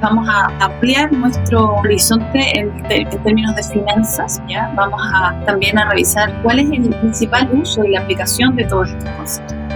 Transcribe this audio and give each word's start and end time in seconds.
Vamos 0.00 0.28
a 0.28 0.46
ampliar 0.60 1.10
nuestro 1.12 1.76
horizonte 1.76 2.58
en, 2.58 2.82
términos 3.22 3.56
de 3.56 3.62
finanzas, 3.62 4.42
¿ya? 4.46 4.70
Vamos 4.74 5.00
a 5.14 5.34
también 5.46 5.78
a 5.78 5.88
revisar 5.88 6.30
cuál 6.42 6.58
es 6.58 6.70
el 6.70 6.90
principal 6.90 7.48
uso 7.52 7.82
y 7.82 7.92
la 7.92 8.00
aplicación 8.00 8.54
de 8.56 8.64
todos 8.64 8.90
estos 8.90 9.10
conceptos. 9.10 9.75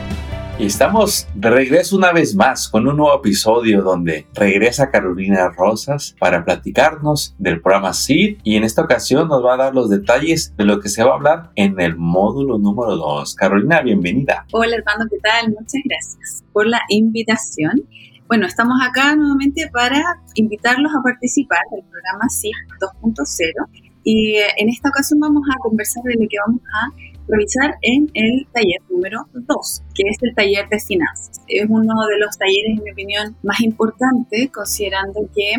Y 0.61 0.65
estamos 0.65 1.27
de 1.33 1.49
regreso 1.49 1.97
una 1.97 2.13
vez 2.13 2.35
más 2.35 2.69
con 2.69 2.87
un 2.87 2.97
nuevo 2.97 3.17
episodio 3.17 3.81
donde 3.81 4.27
regresa 4.35 4.91
Carolina 4.91 5.49
Rosas 5.49 6.15
para 6.19 6.45
platicarnos 6.45 7.33
del 7.39 7.61
programa 7.61 7.93
SEED 7.93 8.37
y 8.43 8.57
en 8.57 8.63
esta 8.63 8.83
ocasión 8.83 9.27
nos 9.27 9.43
va 9.43 9.55
a 9.55 9.57
dar 9.57 9.73
los 9.73 9.89
detalles 9.89 10.55
de 10.57 10.65
lo 10.65 10.79
que 10.79 10.89
se 10.89 11.03
va 11.03 11.13
a 11.13 11.15
hablar 11.15 11.51
en 11.55 11.79
el 11.79 11.95
módulo 11.95 12.59
número 12.59 12.95
2. 12.95 13.33
Carolina, 13.33 13.81
bienvenida. 13.81 14.45
Hola 14.51 14.75
hermano, 14.75 15.05
¿qué 15.09 15.17
tal? 15.23 15.49
Muchas 15.49 15.81
gracias 15.83 16.43
por 16.53 16.67
la 16.67 16.81
invitación. 16.89 17.81
Bueno, 18.27 18.45
estamos 18.45 18.77
acá 18.87 19.15
nuevamente 19.15 19.67
para 19.73 19.99
invitarlos 20.35 20.91
a 20.93 21.01
participar 21.01 21.61
del 21.71 21.83
programa 21.85 22.29
SID 22.29 22.51
2.0 22.79 23.87
y 24.03 24.35
eh, 24.35 24.45
en 24.57 24.69
esta 24.69 24.89
ocasión 24.89 25.19
vamos 25.21 25.41
a 25.51 25.57
conversar 25.57 26.03
de 26.03 26.23
lo 26.23 26.29
que 26.29 26.37
vamos 26.45 26.61
a 26.71 27.10
revisar 27.31 27.75
en 27.81 28.09
el 28.13 28.47
taller 28.53 28.81
número 28.89 29.27
2, 29.33 29.83
que 29.95 30.03
es 30.07 30.17
el 30.21 30.35
taller 30.35 30.67
de 30.69 30.79
finanzas. 30.79 31.41
Es 31.47 31.65
uno 31.67 31.93
de 32.07 32.19
los 32.19 32.37
talleres, 32.37 32.77
en 32.77 32.83
mi 32.83 32.91
opinión, 32.91 33.35
más 33.41 33.61
importantes, 33.61 34.51
considerando 34.51 35.21
que 35.33 35.53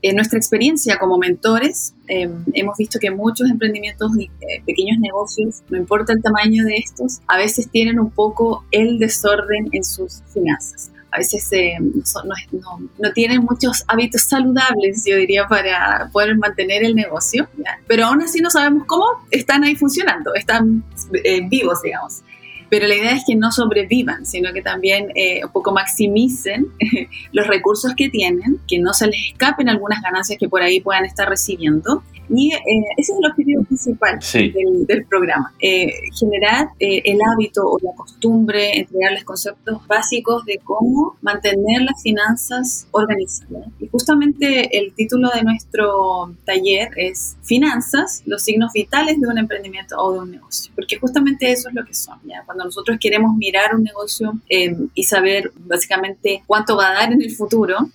en 0.00 0.16
nuestra 0.16 0.38
experiencia 0.38 0.96
como 0.98 1.18
mentores, 1.18 1.94
em, 2.06 2.44
hemos 2.52 2.76
visto 2.78 2.98
que 3.00 3.10
muchos 3.10 3.50
emprendimientos 3.50 4.12
y 4.16 4.24
eh, 4.26 4.62
pequeños 4.64 4.98
negocios, 5.00 5.62
no 5.70 5.76
importa 5.76 6.12
el 6.12 6.22
tamaño 6.22 6.64
de 6.64 6.76
estos, 6.76 7.20
a 7.26 7.36
veces 7.36 7.68
tienen 7.70 7.98
un 7.98 8.10
poco 8.10 8.64
el 8.70 8.98
desorden 8.98 9.68
en 9.72 9.82
sus 9.82 10.22
finanzas. 10.32 10.92
A 11.10 11.18
veces 11.18 11.48
eh, 11.52 11.78
no, 11.80 12.78
no, 12.98 13.12
tienen 13.12 13.42
muchos 13.42 13.82
hábitos 13.88 14.22
saludables, 14.22 15.04
yo 15.06 15.16
diría, 15.16 15.48
para 15.48 16.10
poder 16.12 16.36
mantener 16.36 16.84
el 16.84 16.94
negocio, 16.94 17.48
pero 17.86 18.06
aún 18.06 18.22
así 18.22 18.40
no 18.40 18.50
sabemos 18.50 18.84
cómo 18.86 19.06
están 19.30 19.64
ahí 19.64 19.74
funcionando, 19.74 20.34
están 20.34 20.84
eh, 21.24 21.40
vivos, 21.48 21.82
digamos. 21.82 22.22
Pero 22.70 22.86
la 22.86 22.94
idea 22.94 23.12
es 23.12 23.24
que 23.26 23.34
no 23.34 23.50
sobrevivan, 23.52 24.26
sino 24.26 24.52
que 24.52 24.62
también 24.62 25.08
eh, 25.14 25.44
un 25.44 25.52
poco 25.52 25.72
maximicen 25.72 26.66
los 27.32 27.46
recursos 27.46 27.94
que 27.96 28.08
tienen, 28.08 28.60
que 28.68 28.78
no 28.78 28.92
se 28.92 29.06
les 29.06 29.32
escapen 29.32 29.68
algunas 29.68 30.02
ganancias 30.02 30.38
que 30.38 30.48
por 30.48 30.62
ahí 30.62 30.80
puedan 30.80 31.04
estar 31.04 31.28
recibiendo 31.28 32.02
y 32.30 32.52
eh, 32.52 32.60
ese 32.96 33.12
es 33.12 33.18
el 33.18 33.30
objetivo 33.30 33.64
principal 33.64 34.18
del, 34.86 35.06
programa, 35.06 35.52
eh, 35.60 35.92
generar 36.18 36.68
eh, 36.78 37.00
el 37.04 37.18
hábito 37.22 37.62
o 37.64 37.78
la 37.82 37.92
costumbre, 37.96 38.78
entregarles 38.78 39.24
conceptos 39.24 39.86
básicos 39.86 40.44
de 40.44 40.60
cómo 40.62 41.16
mantener 41.22 41.82
las 41.82 42.02
finanzas 42.02 42.86
organizadas. 42.90 43.68
Y 43.80 43.88
justamente 43.88 44.78
el 44.78 44.92
título 44.92 45.30
de 45.34 45.42
nuestro 45.42 46.34
taller 46.44 46.90
es 46.96 47.36
Finanzas, 47.42 48.22
los 48.26 48.42
signos 48.42 48.72
vitales 48.72 49.20
de 49.20 49.26
un 49.26 49.38
emprendimiento 49.38 49.96
o 49.96 50.12
de 50.12 50.18
un 50.20 50.30
negocio, 50.30 50.72
porque 50.74 50.98
justamente 50.98 51.50
eso 51.50 51.68
es 51.68 51.74
lo 51.74 51.84
que 51.84 51.94
son. 51.94 52.18
¿ya? 52.24 52.42
Cuando 52.44 52.57
nosotros 52.64 52.98
queremos 53.00 53.36
mirar 53.36 53.74
un 53.74 53.82
negocio 53.82 54.38
y 54.48 55.04
saber 55.04 55.52
básicamente 55.56 56.42
cuánto 56.46 56.76
va 56.76 56.90
a 56.90 56.94
dar 56.94 57.12
en 57.12 57.22
el 57.22 57.30
futuro, 57.30 57.90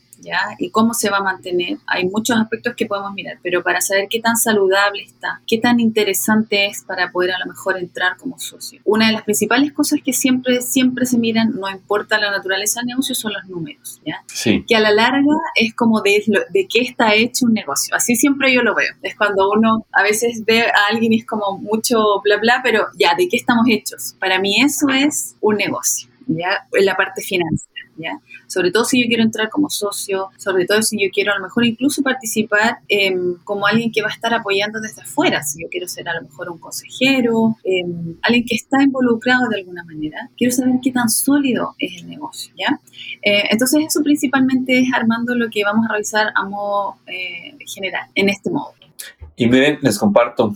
y 0.60 0.70
cómo 0.70 0.94
se 0.94 1.10
va 1.10 1.18
a 1.18 1.24
mantener. 1.24 1.78
Hay 1.88 2.08
muchos 2.08 2.38
aspectos 2.38 2.76
que 2.76 2.86
podemos 2.86 3.14
mirar, 3.14 3.40
pero 3.42 3.64
para 3.64 3.82
saber 3.82 4.08
qué 4.10 4.20
tan 4.20 4.38
saludable 4.38 5.04
está, 5.04 5.42
qué 5.48 5.58
tan 5.58 5.80
interesante 5.80 6.66
es 6.68 6.84
para 6.84 7.12
poder 7.12 7.32
a 7.32 7.40
lo 7.40 7.46
mejor 7.46 7.78
entrar 7.78 8.18
como 8.18 8.40
socio. 8.40 8.82
Una 8.86 9.08
de 9.08 9.14
las 9.14 9.24
principales 9.24 9.74
cosas 9.74 10.00
que 10.04 10.14
siempre, 10.14 10.62
siempre 10.62 11.06
se 11.06 11.18
miran, 11.18 11.54
no 11.60 11.70
importa 11.70 12.18
la 12.18 12.32
naturaleza 12.32 12.80
del 12.80 12.88
negocio, 12.88 13.16
son 13.16 13.34
los 13.34 13.46
números, 13.46 14.02
¿ya? 14.06 14.24
Que 14.68 14.76
a 14.76 14.80
la 14.80 14.92
larga 14.92 15.36
es 15.56 15.74
como 15.74 16.02
de, 16.02 16.24
de 16.50 16.68
qué 16.68 16.82
está 16.82 17.14
hecho 17.16 17.46
un 17.46 17.54
negocio. 17.54 17.96
Así 17.96 18.16
siempre 18.16 18.54
yo 18.54 18.62
lo 18.62 18.76
veo. 18.76 18.94
Es 19.02 19.16
cuando 19.16 19.50
uno 19.52 19.86
a 19.92 20.04
veces 20.04 20.44
ve 20.46 20.62
a 20.62 20.88
alguien 20.90 21.14
y 21.14 21.20
es 21.20 21.26
como 21.26 21.58
mucho 21.58 22.22
bla 22.24 22.38
bla, 22.38 22.62
pero 22.64 22.88
ya, 22.98 23.16
¿de 23.16 23.28
qué 23.28 23.38
estamos 23.38 23.66
hechos? 23.70 24.16
Para 24.20 24.40
mí 24.40 24.62
eso 24.62 24.88
es 24.90 25.36
un 25.42 25.56
negocio, 25.58 26.10
¿ya? 26.28 26.68
En 26.72 26.86
la 26.86 26.96
parte 26.96 27.22
financiera. 27.22 27.73
Sobre 28.48 28.72
todo 28.72 28.86
si 28.86 29.02
yo 29.02 29.08
quiero 29.08 29.24
entrar 29.24 29.50
como 29.50 29.70
socio, 29.70 30.30
sobre 30.38 30.66
todo 30.66 30.82
si 30.82 30.98
yo 31.02 31.10
quiero 31.12 31.32
a 31.34 31.38
lo 31.38 31.44
mejor 31.44 31.66
incluso 31.66 32.02
participar 32.02 32.80
em, 32.88 33.36
como 33.44 33.68
alguien 33.68 33.92
que 33.92 34.02
va 34.02 34.10
a 34.10 34.14
estar 34.14 34.34
apoyando 34.34 34.80
desde 34.80 35.02
afuera, 35.02 35.44
si 35.44 35.62
yo 35.62 35.68
quiero 35.70 35.88
ser 35.88 36.08
a 36.10 36.16
lo 36.16 36.24
mejor 36.24 36.50
un 36.50 36.58
consejero, 36.58 37.58
em, 37.64 38.16
alguien 38.22 38.46
que 38.48 38.56
está 38.56 38.84
involucrado 38.84 39.48
de 39.50 39.60
alguna 39.60 39.84
manera, 39.84 40.30
quiero 40.38 40.54
saber 40.54 40.76
qué 40.82 40.92
tan 40.92 41.10
sólido 41.10 41.76
es 41.78 42.02
el 42.02 42.10
negocio, 42.10 42.54
¿ya? 42.58 42.80
Eh, 43.22 43.44
entonces 43.52 43.86
eso 43.88 44.02
principalmente 44.04 44.80
es 44.80 44.94
armando 44.94 45.36
lo 45.36 45.50
que 45.50 45.64
vamos 45.64 45.86
a 45.90 45.94
revisar 45.94 46.28
a 46.36 46.44
modo 46.44 46.98
eh, 47.08 47.56
general 47.66 48.08
en 48.16 48.30
este 48.30 48.50
módulo. 48.50 48.88
Y 49.36 49.48
miren, 49.48 49.80
les 49.82 49.98
comparto, 49.98 50.56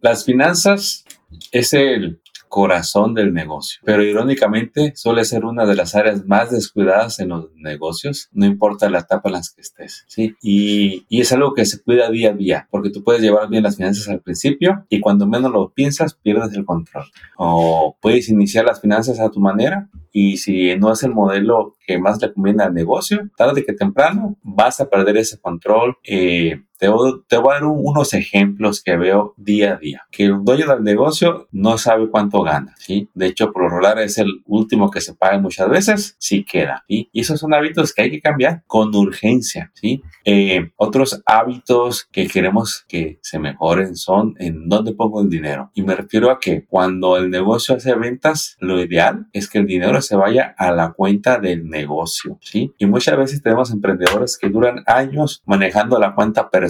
las 0.00 0.24
finanzas 0.24 1.04
es 1.52 1.72
el 1.72 2.20
corazón 2.48 3.14
del 3.14 3.32
negocio. 3.32 3.80
Pero 3.84 4.02
irónicamente 4.02 4.92
suele 4.96 5.24
ser 5.24 5.44
una 5.44 5.66
de 5.66 5.74
las 5.74 5.94
áreas 5.94 6.26
más 6.26 6.50
descuidadas 6.50 7.20
en 7.20 7.28
los 7.28 7.48
negocios, 7.56 8.28
no 8.32 8.46
importa 8.46 8.90
la 8.90 9.00
etapa 9.00 9.28
en 9.28 9.34
las 9.34 9.50
que 9.50 9.60
estés, 9.60 10.04
¿sí? 10.08 10.34
Y, 10.42 11.06
es 11.18 11.32
algo 11.32 11.52
que 11.52 11.66
se 11.66 11.82
cuida 11.82 12.10
día 12.10 12.30
a 12.30 12.32
día, 12.32 12.68
porque 12.70 12.90
tú 12.90 13.02
puedes 13.02 13.20
llevar 13.20 13.48
bien 13.48 13.64
las 13.64 13.76
finanzas 13.76 14.08
al 14.08 14.20
principio 14.20 14.86
y 14.88 15.00
cuando 15.00 15.26
menos 15.26 15.50
lo 15.50 15.70
piensas 15.70 16.14
pierdes 16.14 16.54
el 16.54 16.64
control. 16.64 17.04
O 17.36 17.96
puedes 18.00 18.28
iniciar 18.28 18.64
las 18.64 18.80
finanzas 18.80 19.18
a 19.18 19.30
tu 19.30 19.40
manera 19.40 19.88
y 20.12 20.38
si 20.38 20.74
no 20.76 20.92
es 20.92 21.02
el 21.02 21.12
modelo 21.12 21.74
que 21.86 21.98
más 21.98 22.20
le 22.22 22.32
conviene 22.32 22.62
al 22.62 22.74
negocio, 22.74 23.28
tarde 23.36 23.64
que 23.64 23.72
temprano 23.72 24.36
vas 24.42 24.80
a 24.80 24.88
perder 24.88 25.16
ese 25.16 25.40
control. 25.40 25.96
Eh, 26.04 26.62
te, 26.78 26.86
te, 27.28 27.36
voy, 27.36 27.50
a 27.50 27.54
dar 27.54 27.64
unos 27.64 28.14
ejemplos 28.14 28.82
que 28.82 28.96
veo 28.96 29.34
día 29.36 29.74
a 29.74 29.76
día. 29.76 30.06
Que 30.10 30.24
el 30.24 30.44
dueño 30.44 30.66
del 30.68 30.84
negocio 30.84 31.48
no 31.50 31.76
sabe 31.76 32.08
cuánto 32.08 32.42
gana, 32.42 32.74
¿sí? 32.78 33.10
De 33.14 33.26
hecho, 33.26 33.52
por 33.52 33.62
lo 33.62 33.68
regular 33.70 33.98
es 33.98 34.18
el 34.18 34.42
último 34.46 34.90
que 34.90 35.00
se 35.00 35.14
paga 35.14 35.38
muchas 35.38 35.68
veces, 35.68 36.16
sí 36.18 36.44
queda, 36.44 36.84
¿sí? 36.88 37.10
Y 37.12 37.20
esos 37.20 37.40
son 37.40 37.52
hábitos 37.52 37.92
que 37.92 38.02
hay 38.02 38.10
que 38.10 38.20
cambiar 38.20 38.62
con 38.66 38.94
urgencia, 38.94 39.72
¿sí? 39.74 40.02
Eh, 40.24 40.70
otros 40.76 41.20
hábitos 41.26 42.04
que 42.10 42.28
queremos 42.28 42.84
que 42.88 43.18
se 43.22 43.38
mejoren 43.38 43.96
son 43.96 44.34
en 44.38 44.68
dónde 44.68 44.92
pongo 44.92 45.20
el 45.20 45.28
dinero. 45.28 45.70
Y 45.74 45.82
me 45.82 45.96
refiero 45.96 46.30
a 46.30 46.38
que 46.38 46.64
cuando 46.64 47.16
el 47.16 47.30
negocio 47.30 47.74
hace 47.74 47.94
ventas, 47.96 48.56
lo 48.60 48.80
ideal 48.80 49.26
es 49.32 49.48
que 49.48 49.58
el 49.58 49.66
dinero 49.66 50.00
se 50.00 50.16
vaya 50.16 50.54
a 50.56 50.70
la 50.70 50.92
cuenta 50.92 51.38
del 51.38 51.68
negocio, 51.68 52.38
¿sí? 52.40 52.72
Y 52.78 52.86
muchas 52.86 53.16
veces 53.16 53.42
tenemos 53.42 53.72
emprendedores 53.72 54.38
que 54.38 54.48
duran 54.48 54.84
años 54.86 55.42
manejando 55.44 55.98
la 55.98 56.14
cuenta 56.14 56.48
personal 56.48 56.67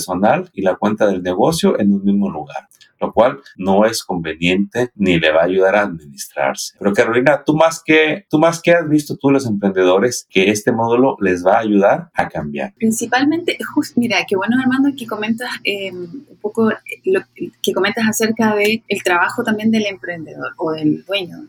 y 0.52 0.62
la 0.62 0.76
cuenta 0.76 1.06
del 1.06 1.22
negocio 1.22 1.78
en 1.78 1.92
un 1.92 2.04
mismo 2.04 2.30
lugar 2.30 2.68
lo 3.00 3.12
cual 3.12 3.40
no 3.56 3.84
es 3.84 4.02
conveniente 4.02 4.90
ni 4.94 5.18
le 5.18 5.32
va 5.32 5.42
a 5.42 5.44
ayudar 5.44 5.76
a 5.76 5.82
administrarse. 5.82 6.74
Pero 6.78 6.92
Carolina, 6.92 7.42
tú 7.44 7.54
más 7.54 7.82
que, 7.84 8.26
tú 8.28 8.38
más 8.38 8.60
que 8.60 8.72
has 8.72 8.88
visto 8.88 9.16
tú 9.16 9.30
los 9.30 9.46
emprendedores 9.46 10.26
que 10.30 10.50
este 10.50 10.72
módulo 10.72 11.16
les 11.20 11.44
va 11.44 11.56
a 11.56 11.60
ayudar 11.60 12.10
a 12.14 12.28
cambiar. 12.28 12.74
Principalmente, 12.74 13.58
justo, 13.74 14.00
mira, 14.00 14.18
qué 14.28 14.36
bueno 14.36 14.56
Armando 14.60 14.90
que 14.96 15.06
comentas 15.06 15.50
eh, 15.64 15.92
un 15.92 16.38
poco 16.40 16.70
lo 17.04 17.20
que 17.62 17.72
comentas 17.72 18.06
acerca 18.08 18.54
de 18.54 18.82
el 18.88 19.02
trabajo 19.02 19.42
también 19.42 19.70
del 19.70 19.86
emprendedor 19.86 20.52
o 20.56 20.72
del 20.72 21.04
dueño 21.04 21.46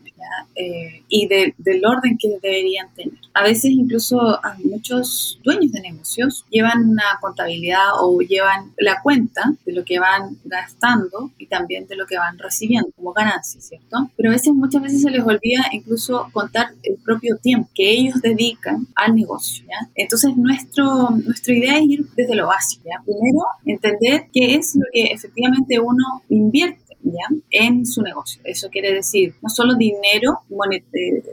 eh, 0.54 1.02
y 1.08 1.28
del 1.28 1.84
orden 1.84 2.18
que 2.18 2.28
deberían 2.42 2.88
tener. 2.94 3.14
A 3.34 3.42
veces 3.42 3.70
incluso 3.70 4.38
muchos 4.64 5.40
dueños 5.42 5.72
de 5.72 5.80
negocios 5.80 6.44
llevan 6.50 6.88
una 6.90 7.18
contabilidad 7.20 7.88
o 8.00 8.20
llevan 8.20 8.72
la 8.78 9.00
cuenta 9.02 9.54
de 9.64 9.72
lo 9.72 9.84
que 9.84 9.98
van 9.98 10.36
gastando 10.44 11.30
también 11.50 11.86
de 11.86 11.96
lo 11.96 12.06
que 12.06 12.16
van 12.16 12.38
recibiendo 12.38 12.90
como 12.96 13.12
ganancia, 13.12 13.60
¿cierto? 13.60 14.10
Pero 14.16 14.30
a 14.30 14.32
veces, 14.32 14.54
muchas 14.54 14.80
veces 14.80 15.02
se 15.02 15.10
les 15.10 15.22
olvida 15.22 15.66
incluso 15.72 16.28
contar 16.32 16.68
el 16.82 16.96
propio 17.04 17.36
tiempo 17.36 17.68
que 17.74 17.90
ellos 17.90 18.22
dedican 18.22 18.86
al 18.94 19.14
negocio, 19.14 19.66
¿ya? 19.68 19.90
Entonces, 19.94 20.36
nuestro, 20.36 21.10
nuestra 21.10 21.54
idea 21.54 21.78
es 21.78 21.84
ir 21.88 22.06
desde 22.16 22.34
lo 22.34 22.46
básico, 22.46 22.84
¿ya? 22.86 23.02
Primero, 23.04 23.40
entender 23.66 24.28
qué 24.32 24.54
es 24.54 24.76
lo 24.76 24.84
que 24.92 25.12
efectivamente 25.12 25.78
uno 25.78 26.22
invierte 26.28 26.96
¿ya? 27.02 27.36
en 27.50 27.86
su 27.86 28.02
negocio. 28.02 28.40
Eso 28.44 28.68
quiere 28.70 28.92
decir 28.92 29.34
no 29.42 29.48
solo 29.48 29.74
dinero, 29.74 30.40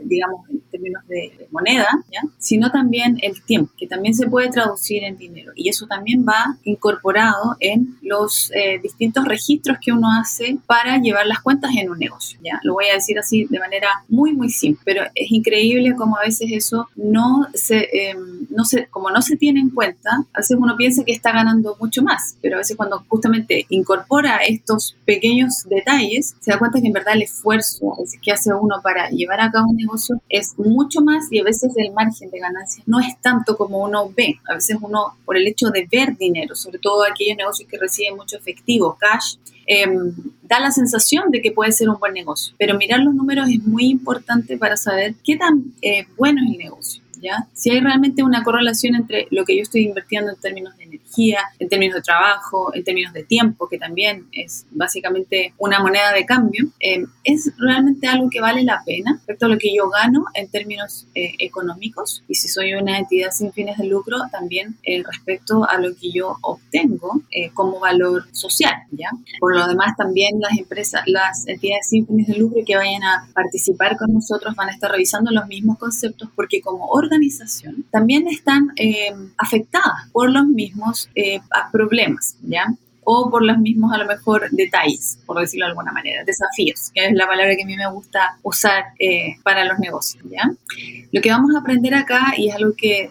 digamos, 0.04 0.46
términos 0.78 1.02
de, 1.08 1.48
moneda, 1.50 1.88
¿ya? 2.12 2.20
sino 2.38 2.70
también 2.70 3.18
el 3.22 3.42
tiempo, 3.42 3.72
que 3.76 3.86
también 3.86 4.14
se 4.14 4.26
puede 4.28 4.48
traducir 4.50 5.04
en 5.04 5.16
dinero. 5.16 5.52
Y 5.54 5.68
eso 5.68 5.86
también 5.86 6.24
va 6.26 6.56
incorporado 6.64 7.56
en 7.60 7.96
los 8.02 8.50
eh, 8.54 8.78
distintos 8.82 9.24
registros 9.26 9.78
que 9.80 9.92
uno 9.92 10.08
hace 10.12 10.58
para 10.66 10.98
llevar 10.98 11.26
las 11.26 11.40
cuentas 11.40 11.72
en 11.76 11.90
un 11.90 11.98
negocio. 11.98 12.38
¿ya? 12.44 12.60
Lo 12.62 12.74
voy 12.74 12.86
a 12.86 12.94
decir 12.94 13.18
así 13.18 13.46
de 13.48 13.58
manera 13.58 13.88
muy, 14.08 14.32
muy 14.32 14.50
simple, 14.50 14.82
pero 14.84 15.02
es 15.14 15.30
increíble 15.32 15.94
como 15.96 16.16
a 16.16 16.22
veces 16.22 16.48
eso 16.52 16.88
no 16.96 17.46
se, 17.54 18.10
em, 18.10 18.46
no 18.50 18.64
se, 18.64 18.86
como 18.86 19.10
no 19.10 19.22
se 19.22 19.36
tiene 19.36 19.60
en 19.60 19.70
cuenta, 19.70 20.10
a 20.32 20.38
veces 20.38 20.56
uno 20.60 20.76
piensa 20.76 21.04
que 21.04 21.12
está 21.12 21.32
ganando 21.32 21.76
mucho 21.80 22.02
más, 22.02 22.36
pero 22.40 22.56
a 22.56 22.58
veces 22.58 22.76
cuando 22.76 23.04
justamente 23.08 23.66
incorpora 23.68 24.38
estos 24.38 24.96
pequeños 25.04 25.64
detalles, 25.68 26.36
se 26.40 26.50
da 26.50 26.58
cuenta 26.58 26.80
que 26.80 26.86
en 26.86 26.92
verdad 26.92 27.14
el 27.14 27.22
esfuerzo 27.22 27.96
que 28.22 28.32
hace 28.32 28.52
uno 28.52 28.76
para 28.82 29.08
llevar 29.10 29.40
a 29.40 29.50
cabo 29.50 29.70
un 29.70 29.76
negocio 29.76 30.20
es 30.28 30.54
mucho 30.68 31.00
más 31.00 31.30
y 31.30 31.40
a 31.40 31.44
veces 31.44 31.72
el 31.76 31.92
margen 31.92 32.30
de 32.30 32.38
ganancia 32.38 32.82
no 32.86 33.00
es 33.00 33.20
tanto 33.20 33.56
como 33.56 33.78
uno 33.78 34.12
ve. 34.16 34.38
A 34.48 34.54
veces 34.54 34.76
uno, 34.80 35.16
por 35.24 35.36
el 35.36 35.46
hecho 35.46 35.70
de 35.70 35.88
ver 35.90 36.16
dinero, 36.16 36.54
sobre 36.54 36.78
todo 36.78 37.02
aquellos 37.04 37.36
negocios 37.36 37.68
que 37.68 37.78
reciben 37.78 38.16
mucho 38.16 38.36
efectivo, 38.36 38.96
cash, 38.98 39.36
em, 39.66 40.12
da 40.42 40.60
la 40.60 40.70
sensación 40.70 41.30
de 41.30 41.42
que 41.42 41.52
puede 41.52 41.72
ser 41.72 41.88
un 41.88 41.98
buen 41.98 42.14
negocio. 42.14 42.54
Pero 42.58 42.76
mirar 42.76 43.00
los 43.00 43.14
números 43.14 43.48
es 43.48 43.62
muy 43.64 43.86
importante 43.86 44.56
para 44.56 44.76
saber 44.76 45.14
qué 45.24 45.36
tan 45.36 45.64
eh, 45.82 46.06
bueno 46.16 46.40
es 46.44 46.52
el 46.52 46.58
negocio. 46.58 46.97
Si 47.52 47.70
hay 47.70 47.80
realmente 47.80 48.22
una 48.22 48.42
correlación 48.42 48.94
entre 48.94 49.26
lo 49.30 49.44
que 49.44 49.56
yo 49.56 49.62
estoy 49.62 49.82
invirtiendo 49.84 50.32
en 50.32 50.40
términos 50.40 50.76
de 50.76 50.84
energía, 50.84 51.40
en 51.58 51.68
términos 51.68 51.96
de 51.96 52.02
trabajo, 52.02 52.74
en 52.74 52.84
términos 52.84 53.12
de 53.12 53.24
tiempo, 53.24 53.68
que 53.68 53.78
también 53.78 54.26
es 54.32 54.66
básicamente 54.70 55.54
una 55.58 55.80
moneda 55.80 56.12
de 56.12 56.24
cambio, 56.24 56.66
eh, 56.80 57.04
es 57.24 57.52
realmente 57.58 58.06
algo 58.06 58.30
que 58.30 58.40
vale 58.40 58.62
la 58.62 58.82
pena 58.84 59.14
respecto 59.14 59.46
a 59.46 59.48
lo 59.48 59.58
que 59.58 59.74
yo 59.74 59.88
gano 59.88 60.24
en 60.34 60.48
términos 60.50 61.06
eh, 61.14 61.32
económicos 61.38 62.22
y 62.28 62.34
si 62.34 62.48
soy 62.48 62.74
una 62.74 62.98
entidad 62.98 63.30
sin 63.30 63.52
fines 63.52 63.78
de 63.78 63.86
lucro, 63.86 64.18
también 64.30 64.76
eh, 64.82 65.02
respecto 65.04 65.68
a 65.68 65.78
lo 65.78 65.94
que 65.94 66.10
yo 66.12 66.36
obtengo 66.42 67.22
como 67.54 67.78
valor 67.78 68.24
social, 68.32 68.74
¿ya? 68.90 69.10
Por 69.38 69.56
lo 69.56 69.66
demás, 69.66 69.96
también 69.96 70.40
las 70.40 70.58
empresas, 70.58 71.02
las 71.06 71.46
entidades 71.46 71.88
sin 71.88 72.06
fines 72.06 72.26
de 72.26 72.34
lucro 72.34 72.60
que 72.66 72.76
vayan 72.76 73.02
a 73.02 73.28
participar 73.32 73.96
con 73.96 74.12
nosotros 74.12 74.54
van 74.56 74.68
a 74.68 74.72
estar 74.72 74.90
revisando 74.90 75.30
los 75.30 75.46
mismos 75.46 75.78
conceptos 75.78 76.28
porque 76.34 76.60
como 76.60 76.88
también 77.90 78.28
están 78.28 78.72
eh, 78.76 79.14
afectadas 79.36 80.08
por 80.12 80.30
los 80.30 80.46
mismos 80.46 81.08
eh, 81.14 81.40
problemas, 81.72 82.36
¿ya? 82.42 82.66
o 83.10 83.30
por 83.30 83.42
los 83.42 83.56
mismos, 83.56 83.90
a 83.94 83.96
lo 83.96 84.04
mejor, 84.04 84.50
detalles, 84.50 85.18
por 85.24 85.40
decirlo 85.40 85.64
de 85.64 85.70
alguna 85.70 85.92
manera, 85.92 86.24
desafíos, 86.24 86.90
que 86.94 87.06
es 87.06 87.14
la 87.14 87.26
palabra 87.26 87.56
que 87.56 87.62
a 87.62 87.66
mí 87.66 87.74
me 87.74 87.90
gusta 87.90 88.36
usar 88.42 88.84
eh, 88.98 89.36
para 89.42 89.64
los 89.64 89.78
negocios, 89.78 90.22
¿ya? 90.28 90.50
Lo 91.10 91.22
que 91.22 91.30
vamos 91.30 91.54
a 91.56 91.60
aprender 91.60 91.94
acá, 91.94 92.34
y 92.36 92.50
es 92.50 92.54
algo 92.54 92.74
que 92.76 93.08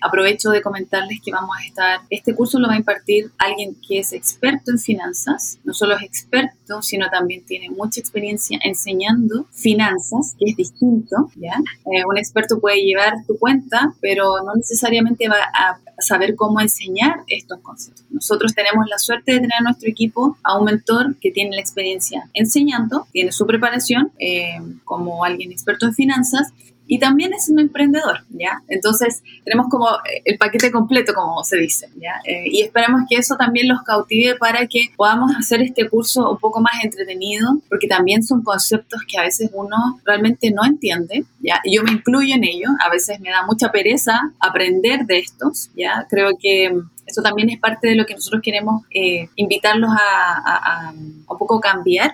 aprovecho 0.00 0.50
de 0.50 0.62
comentarles 0.62 1.20
que 1.24 1.32
vamos 1.32 1.56
a 1.58 1.66
estar, 1.66 2.00
este 2.10 2.34
curso 2.34 2.58
lo 2.58 2.68
va 2.68 2.74
a 2.74 2.78
impartir 2.78 3.30
alguien 3.38 3.76
que 3.86 3.98
es 3.98 4.12
experto 4.12 4.70
en 4.70 4.78
finanzas, 4.78 5.58
no 5.64 5.74
solo 5.74 5.96
es 5.96 6.02
experto, 6.02 6.82
sino 6.82 7.08
también 7.10 7.44
tiene 7.44 7.70
mucha 7.70 8.00
experiencia 8.00 8.58
enseñando 8.62 9.46
finanzas, 9.50 10.34
que 10.38 10.50
es 10.50 10.56
distinto, 10.56 11.30
¿ya? 11.36 11.54
Eh, 11.86 12.04
un 12.08 12.18
experto 12.18 12.60
puede 12.60 12.82
llevar 12.82 13.14
tu 13.26 13.38
cuenta, 13.38 13.94
pero 14.00 14.42
no 14.44 14.54
necesariamente 14.54 15.28
va 15.28 15.42
a 15.54 15.80
saber 16.00 16.34
cómo 16.34 16.60
enseñar 16.60 17.20
estos 17.26 17.60
conceptos. 17.60 18.04
Nosotros 18.10 18.54
tenemos 18.54 18.86
la 18.88 18.98
suerte 18.98 19.32
de 19.32 19.40
tener 19.40 19.58
en 19.58 19.64
nuestro 19.64 19.88
equipo 19.88 20.36
a 20.42 20.58
un 20.58 20.64
mentor 20.64 21.16
que 21.20 21.30
tiene 21.30 21.54
la 21.54 21.60
experiencia 21.60 22.28
enseñando, 22.32 23.06
tiene 23.12 23.32
su 23.32 23.46
preparación 23.46 24.12
eh, 24.18 24.58
como 24.84 25.24
alguien 25.24 25.52
experto 25.52 25.86
en 25.86 25.94
finanzas 25.94 26.52
y 26.92 26.98
también 26.98 27.32
es 27.32 27.48
un 27.48 27.60
emprendedor, 27.60 28.24
¿ya? 28.30 28.64
Entonces 28.66 29.22
tenemos 29.44 29.68
como 29.70 29.86
eh, 29.88 30.22
el 30.24 30.38
paquete 30.38 30.72
completo, 30.72 31.14
como 31.14 31.44
se 31.44 31.56
dice, 31.56 31.88
¿ya? 31.94 32.14
Eh, 32.24 32.48
y 32.50 32.62
esperemos 32.62 33.02
que 33.08 33.14
eso 33.14 33.36
también 33.36 33.68
los 33.68 33.82
cautive 33.82 34.34
para 34.34 34.66
que 34.66 34.86
podamos 34.96 35.30
hacer 35.38 35.62
este 35.62 35.88
curso 35.88 36.32
un 36.32 36.38
poco 36.38 36.60
más 36.60 36.82
entretenido, 36.82 37.60
porque 37.68 37.86
también 37.86 38.24
son 38.24 38.42
conceptos 38.42 39.02
que 39.06 39.18
a 39.18 39.22
veces 39.22 39.50
uno 39.54 40.00
realmente 40.04 40.50
no 40.50 40.64
entiende, 40.64 41.24
¿ya? 41.38 41.60
Yo 41.64 41.84
me 41.84 41.92
incluyo 41.92 42.34
en 42.34 42.42
ello, 42.42 42.70
a 42.84 42.90
veces 42.90 43.20
me 43.20 43.30
da 43.30 43.46
mucha 43.46 43.70
pereza 43.70 44.32
aprender 44.40 45.06
de 45.06 45.20
estos, 45.20 45.70
¿ya? 45.76 46.08
Creo 46.10 46.32
que 46.42 46.72
eso 47.10 47.22
también 47.22 47.50
es 47.50 47.58
parte 47.58 47.88
de 47.88 47.96
lo 47.96 48.06
que 48.06 48.14
nosotros 48.14 48.42
queremos 48.42 48.82
eh, 48.90 49.28
invitarlos 49.36 49.90
a, 49.90 50.88
a, 50.88 50.92
un 50.92 51.24
poco 51.38 51.60
cambiar 51.60 52.12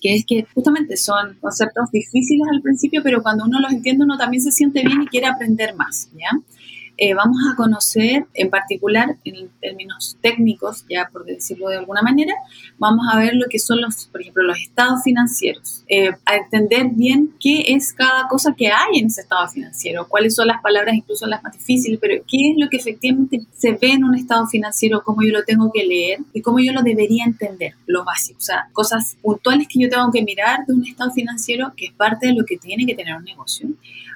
que 0.00 0.14
es 0.14 0.24
que 0.26 0.46
justamente 0.54 0.96
son 0.96 1.36
conceptos 1.40 1.90
difíciles 1.90 2.46
al 2.50 2.62
principio, 2.62 3.02
pero 3.02 3.22
cuando 3.22 3.44
uno 3.44 3.60
los 3.60 3.72
entiende 3.72 4.04
uno 4.04 4.16
también 4.16 4.42
se 4.42 4.50
siente 4.50 4.82
bien 4.82 5.02
y 5.02 5.06
quiere 5.06 5.26
aprender 5.26 5.74
más, 5.74 6.10
¿ya? 6.14 6.30
Eh, 6.96 7.12
vamos 7.12 7.38
a 7.50 7.56
conocer 7.56 8.26
en 8.34 8.50
particular, 8.50 9.16
en 9.24 9.50
términos 9.60 10.16
técnicos, 10.20 10.84
ya 10.88 11.08
por 11.12 11.24
decirlo 11.24 11.68
de 11.68 11.78
alguna 11.78 12.02
manera, 12.02 12.32
vamos 12.78 13.04
a 13.12 13.18
ver 13.18 13.34
lo 13.34 13.46
que 13.50 13.58
son 13.58 13.80
los, 13.80 14.06
por 14.06 14.20
ejemplo, 14.20 14.44
los 14.44 14.58
estados 14.58 15.02
financieros, 15.02 15.82
eh, 15.88 16.10
a 16.24 16.36
entender 16.36 16.90
bien 16.92 17.34
qué 17.40 17.64
es 17.66 17.92
cada 17.92 18.28
cosa 18.28 18.54
que 18.56 18.68
hay 18.68 19.00
en 19.00 19.06
ese 19.06 19.22
estado 19.22 19.48
financiero, 19.48 20.06
cuáles 20.08 20.36
son 20.36 20.46
las 20.46 20.62
palabras, 20.62 20.94
incluso 20.94 21.26
las 21.26 21.42
más 21.42 21.52
difíciles, 21.54 21.98
pero 22.00 22.22
qué 22.28 22.52
es 22.52 22.56
lo 22.58 22.68
que 22.70 22.76
efectivamente 22.76 23.44
se 23.52 23.72
ve 23.72 23.92
en 23.92 24.04
un 24.04 24.14
estado 24.14 24.46
financiero, 24.46 25.02
cómo 25.02 25.22
yo 25.22 25.32
lo 25.32 25.42
tengo 25.42 25.72
que 25.72 25.84
leer 25.84 26.20
y 26.32 26.42
cómo 26.42 26.60
yo 26.60 26.72
lo 26.72 26.82
debería 26.82 27.24
entender, 27.24 27.74
lo 27.86 28.04
básico, 28.04 28.38
o 28.38 28.42
sea, 28.42 28.68
cosas 28.72 29.16
puntuales 29.20 29.66
que 29.66 29.80
yo 29.80 29.88
tengo 29.88 30.12
que 30.12 30.22
mirar 30.22 30.64
de 30.66 30.74
un 30.74 30.86
estado 30.86 31.10
financiero 31.10 31.72
que 31.76 31.86
es 31.86 31.92
parte 31.92 32.28
de 32.28 32.34
lo 32.34 32.44
que 32.44 32.56
tiene 32.56 32.86
que 32.86 32.94
tener 32.94 33.16
un 33.16 33.24
negocio 33.24 33.68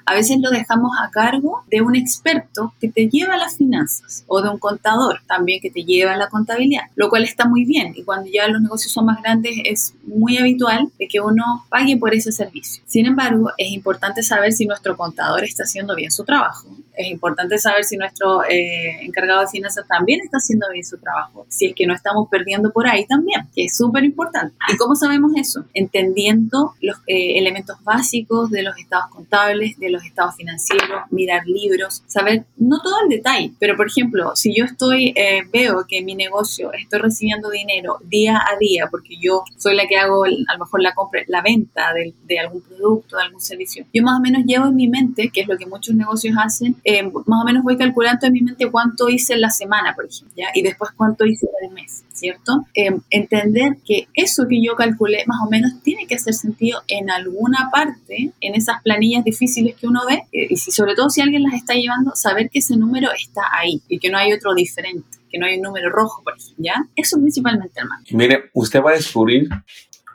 a 0.08 0.14
veces 0.14 0.38
lo 0.40 0.48
dejamos 0.48 0.92
a 0.98 1.10
cargo 1.10 1.64
de 1.70 1.82
un 1.82 1.94
experto 1.94 2.72
que 2.80 2.88
te 2.88 3.08
lleva 3.08 3.36
las 3.36 3.58
finanzas 3.58 4.24
o 4.26 4.40
de 4.40 4.48
un 4.48 4.58
contador 4.58 5.20
también 5.26 5.60
que 5.60 5.70
te 5.70 5.84
lleva 5.84 6.16
la 6.16 6.30
contabilidad, 6.30 6.84
lo 6.96 7.10
cual 7.10 7.24
está 7.24 7.46
muy 7.46 7.66
bien 7.66 7.92
y 7.94 8.04
cuando 8.04 8.30
ya 8.32 8.48
los 8.48 8.62
negocios 8.62 8.90
son 8.90 9.04
más 9.04 9.20
grandes 9.20 9.56
es 9.64 9.92
muy 10.04 10.38
habitual 10.38 10.90
de 10.98 11.08
que 11.08 11.20
uno 11.20 11.66
pague 11.68 11.98
por 11.98 12.14
ese 12.14 12.32
servicio. 12.32 12.82
Sin 12.86 13.04
embargo, 13.04 13.50
es 13.58 13.70
importante 13.70 14.22
saber 14.22 14.52
si 14.52 14.64
nuestro 14.64 14.96
contador 14.96 15.44
está 15.44 15.64
haciendo 15.64 15.94
bien 15.94 16.10
su 16.10 16.24
trabajo. 16.24 16.68
Es 16.94 17.06
importante 17.08 17.58
saber 17.58 17.84
si 17.84 17.96
nuestro 17.96 18.42
eh, 18.44 19.04
encargado 19.04 19.42
de 19.42 19.46
finanzas 19.48 19.86
también 19.86 20.20
está 20.24 20.38
haciendo 20.38 20.66
bien 20.72 20.84
su 20.84 20.98
trabajo, 20.98 21.46
si 21.48 21.66
es 21.66 21.74
que 21.74 21.86
no 21.86 21.94
estamos 21.94 22.28
perdiendo 22.28 22.72
por 22.72 22.88
ahí 22.88 23.06
también, 23.06 23.42
que 23.54 23.66
es 23.66 23.76
súper 23.76 24.04
importante. 24.04 24.56
¿Y 24.72 24.76
cómo 24.76 24.96
sabemos 24.96 25.32
eso? 25.36 25.64
Entendiendo 25.74 26.74
los 26.80 26.96
eh, 27.06 27.38
elementos 27.38 27.76
básicos 27.84 28.50
de 28.50 28.62
los 28.62 28.76
estados 28.78 29.10
contables, 29.10 29.78
de 29.78 29.90
los 29.90 29.97
estados 30.04 30.36
financieros, 30.36 31.02
mirar 31.10 31.46
libros, 31.46 32.02
saber 32.06 32.44
no 32.56 32.80
todo 32.82 32.94
el 33.02 33.08
detalle, 33.08 33.52
pero 33.58 33.76
por 33.76 33.86
ejemplo, 33.86 34.32
si 34.34 34.54
yo 34.54 34.64
estoy, 34.64 35.12
eh, 35.16 35.42
veo 35.52 35.84
que 35.88 36.02
mi 36.02 36.14
negocio 36.14 36.72
estoy 36.72 37.00
recibiendo 37.00 37.50
dinero 37.50 37.98
día 38.04 38.36
a 38.36 38.58
día, 38.58 38.88
porque 38.90 39.16
yo 39.20 39.44
soy 39.56 39.74
la 39.76 39.86
que 39.86 39.96
hago 39.96 40.24
a 40.24 40.28
lo 40.28 40.58
mejor 40.58 40.82
la 40.82 40.94
compra, 40.94 41.22
la 41.28 41.42
venta 41.42 41.92
de, 41.94 42.14
de 42.24 42.38
algún 42.38 42.62
producto, 42.62 43.16
de 43.16 43.22
algún 43.22 43.40
servicio, 43.40 43.84
yo 43.92 44.02
más 44.02 44.18
o 44.18 44.22
menos 44.22 44.44
llevo 44.44 44.66
en 44.66 44.76
mi 44.76 44.88
mente, 44.88 45.30
que 45.32 45.42
es 45.42 45.48
lo 45.48 45.56
que 45.56 45.66
muchos 45.66 45.94
negocios 45.94 46.36
hacen, 46.38 46.76
eh, 46.84 47.02
más 47.02 47.42
o 47.42 47.44
menos 47.44 47.62
voy 47.62 47.76
calculando 47.76 48.26
en 48.26 48.32
mi 48.32 48.40
mente 48.40 48.70
cuánto 48.70 49.08
hice 49.08 49.34
en 49.34 49.40
la 49.40 49.50
semana, 49.50 49.94
por 49.94 50.06
ejemplo, 50.06 50.34
¿ya? 50.36 50.46
y 50.54 50.62
después 50.62 50.90
cuánto 50.96 51.24
hice 51.24 51.46
en 51.60 51.68
el 51.68 51.74
mes. 51.74 52.04
¿cierto? 52.18 52.66
Eh, 52.74 52.98
entender 53.10 53.78
que 53.84 54.08
eso 54.14 54.46
que 54.48 54.62
yo 54.62 54.74
calculé 54.74 55.24
más 55.26 55.38
o 55.46 55.50
menos 55.50 55.80
tiene 55.82 56.06
que 56.06 56.16
hacer 56.16 56.34
sentido 56.34 56.82
en 56.88 57.10
alguna 57.10 57.70
parte, 57.72 58.32
en 58.40 58.54
esas 58.54 58.82
planillas 58.82 59.24
difíciles 59.24 59.76
que 59.76 59.86
uno 59.88 60.02
ve, 60.06 60.22
eh, 60.32 60.46
y 60.50 60.56
sobre 60.56 60.94
todo 60.94 61.10
si 61.10 61.20
alguien 61.20 61.42
las 61.42 61.54
está 61.54 61.74
llevando, 61.74 62.12
saber 62.14 62.50
que 62.50 62.60
ese 62.60 62.76
número 62.76 63.10
está 63.12 63.42
ahí 63.52 63.82
y 63.88 63.98
que 63.98 64.10
no 64.10 64.18
hay 64.18 64.32
otro 64.32 64.54
diferente, 64.54 65.18
que 65.30 65.38
no 65.38 65.46
hay 65.46 65.56
un 65.56 65.62
número 65.62 65.90
rojo, 65.90 66.22
por 66.22 66.34
ejemplo, 66.36 66.64
¿ya? 66.64 66.84
Eso 66.94 67.18
principalmente, 67.18 67.80
hermano. 67.80 68.04
Mire, 68.10 68.50
usted 68.54 68.82
va 68.82 68.90
a 68.90 68.94
descubrir 68.94 69.48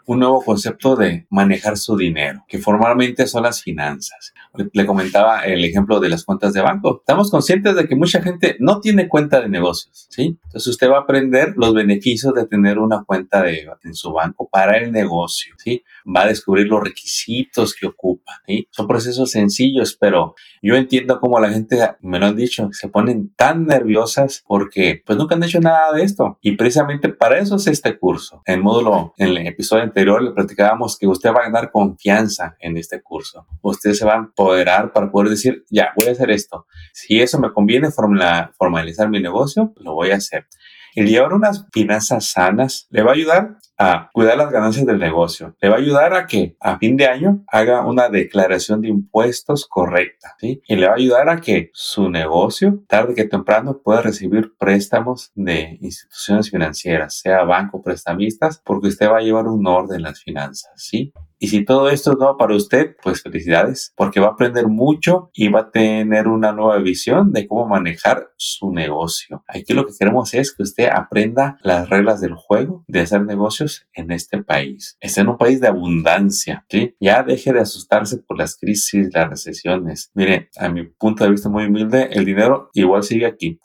un 0.05 0.19
nuevo 0.19 0.41
concepto 0.41 0.95
de 0.95 1.25
manejar 1.29 1.77
su 1.77 1.95
dinero, 1.95 2.45
que 2.47 2.59
formalmente 2.59 3.27
son 3.27 3.43
las 3.43 3.61
finanzas. 3.61 4.33
Le 4.73 4.85
comentaba 4.85 5.41
el 5.41 5.63
ejemplo 5.63 5.99
de 5.99 6.09
las 6.09 6.23
cuentas 6.23 6.53
de 6.53 6.61
banco. 6.61 6.99
Estamos 6.99 7.31
conscientes 7.31 7.75
de 7.75 7.87
que 7.87 7.95
mucha 7.95 8.21
gente 8.21 8.57
no 8.59 8.79
tiene 8.79 9.07
cuenta 9.07 9.41
de 9.41 9.49
negocios, 9.49 10.07
¿sí? 10.09 10.37
Entonces 10.43 10.67
usted 10.67 10.89
va 10.89 10.97
a 10.97 11.01
aprender 11.01 11.53
los 11.55 11.73
beneficios 11.73 12.33
de 12.33 12.45
tener 12.45 12.79
una 12.79 13.03
cuenta 13.03 13.41
de, 13.41 13.67
en 13.83 13.93
su 13.93 14.11
banco 14.11 14.49
para 14.51 14.77
el 14.77 14.91
negocio, 14.91 15.55
¿sí? 15.57 15.83
Va 16.05 16.23
a 16.23 16.27
descubrir 16.27 16.67
los 16.67 16.83
requisitos 16.83 17.73
que 17.73 17.87
ocupa, 17.87 18.41
¿sí? 18.45 18.67
Son 18.71 18.87
procesos 18.87 19.31
sencillos, 19.31 19.97
pero 19.99 20.35
yo 20.61 20.75
entiendo 20.75 21.19
cómo 21.19 21.39
la 21.39 21.49
gente, 21.49 21.77
me 22.01 22.19
lo 22.19 22.27
han 22.27 22.35
dicho, 22.35 22.69
se 22.71 22.89
ponen 22.89 23.33
tan 23.35 23.65
nerviosas 23.65 24.43
porque 24.47 25.01
pues 25.05 25.17
nunca 25.17 25.35
han 25.35 25.43
hecho 25.43 25.59
nada 25.59 25.93
de 25.93 26.03
esto. 26.03 26.37
Y 26.41 26.55
precisamente 26.55 27.09
para 27.09 27.39
eso 27.39 27.55
es 27.55 27.67
este 27.67 27.97
curso. 27.97 28.41
En 28.45 28.61
módulo, 28.61 29.13
en 29.17 29.29
el 29.29 29.47
episodio 29.47 29.83
anterior 29.93 30.23
le 30.23 30.31
platicábamos 30.31 30.97
que 30.97 31.07
usted 31.07 31.29
va 31.29 31.41
a 31.41 31.49
ganar 31.49 31.71
confianza 31.71 32.57
en 32.59 32.77
este 32.77 33.01
curso. 33.01 33.45
Usted 33.61 33.93
se 33.93 34.05
va 34.05 34.13
a 34.15 34.17
empoderar 34.17 34.91
para 34.91 35.11
poder 35.11 35.29
decir, 35.29 35.63
ya, 35.69 35.93
voy 35.95 36.09
a 36.09 36.11
hacer 36.13 36.31
esto. 36.31 36.65
Si 36.91 37.21
eso 37.21 37.39
me 37.39 37.53
conviene 37.53 37.91
formalizar 37.91 39.09
mi 39.09 39.21
negocio, 39.21 39.73
lo 39.77 39.93
voy 39.93 40.11
a 40.11 40.15
hacer. 40.15 40.47
El 40.95 41.07
llevar 41.07 41.33
unas 41.33 41.65
finanzas 41.71 42.25
sanas 42.25 42.87
le 42.89 43.03
va 43.03 43.11
a 43.11 43.15
ayudar 43.15 43.57
a 43.77 44.09
cuidar 44.13 44.37
las 44.37 44.51
ganancias 44.51 44.85
del 44.85 44.99
negocio. 44.99 45.55
Le 45.59 45.69
va 45.69 45.75
a 45.75 45.79
ayudar 45.79 46.13
a 46.13 46.27
que 46.27 46.55
a 46.59 46.77
fin 46.77 46.95
de 46.95 47.07
año 47.07 47.43
haga 47.47 47.85
una 47.85 48.09
declaración 48.09 48.81
de 48.81 48.89
impuestos 48.89 49.67
correcta, 49.67 50.35
¿sí? 50.39 50.61
Y 50.67 50.75
le 50.75 50.85
va 50.85 50.93
a 50.93 50.97
ayudar 50.97 51.29
a 51.29 51.41
que 51.41 51.71
su 51.73 52.09
negocio, 52.09 52.83
tarde 52.87 53.15
que 53.15 53.25
temprano, 53.25 53.81
pueda 53.83 54.01
recibir 54.01 54.53
préstamos 54.57 55.31
de 55.35 55.77
instituciones 55.81 56.51
financieras, 56.51 57.19
sea 57.19 57.43
banco, 57.43 57.81
prestamistas, 57.81 58.61
porque 58.63 58.89
usted 58.89 59.09
va 59.09 59.17
a 59.17 59.21
llevar 59.21 59.47
un 59.47 59.65
orden 59.65 59.97
en 59.97 60.03
las 60.03 60.21
finanzas, 60.21 60.71
¿sí? 60.75 61.11
Y 61.43 61.49
si 61.49 61.65
todo 61.65 61.89
esto 61.89 62.13
es 62.13 62.17
nuevo 62.17 62.37
para 62.37 62.55
usted, 62.55 62.95
pues 63.03 63.21
felicidades, 63.21 63.91
porque 63.97 64.21
va 64.21 64.27
a 64.27 64.31
aprender 64.31 64.69
mucho 64.69 65.29
y 65.33 65.49
va 65.49 65.59
a 65.59 65.71
tener 65.71 66.29
una 66.29 66.53
nueva 66.53 66.77
visión 66.77 67.33
de 67.33 67.49
cómo 67.49 67.67
manejar 67.67 68.29
su 68.37 68.71
negocio. 68.71 69.43
Aquí 69.49 69.73
lo 69.73 69.85
que 69.85 69.91
queremos 69.99 70.33
es 70.33 70.55
que 70.55 70.63
usted 70.63 70.87
aprenda 70.87 71.57
las 71.61 71.89
reglas 71.89 72.21
del 72.21 72.35
juego 72.35 72.85
de 72.87 73.01
hacer 73.01 73.25
negocios 73.25 73.85
en 73.91 74.11
este 74.11 74.41
país. 74.41 74.95
Está 75.01 75.19
en 75.19 75.27
un 75.27 75.37
país 75.37 75.59
de 75.59 75.67
abundancia, 75.67 76.65
¿sí? 76.69 76.95
Ya 77.01 77.23
deje 77.23 77.51
de 77.51 77.59
asustarse 77.59 78.19
por 78.19 78.37
las 78.37 78.55
crisis, 78.55 79.09
las 79.13 79.29
recesiones. 79.29 80.11
Mire, 80.13 80.49
a 80.55 80.69
mi 80.69 80.85
punto 80.85 81.25
de 81.25 81.31
vista 81.31 81.49
muy 81.49 81.65
humilde, 81.65 82.07
el 82.13 82.23
dinero 82.23 82.69
igual 82.73 83.03
sigue 83.03 83.25
aquí. 83.25 83.59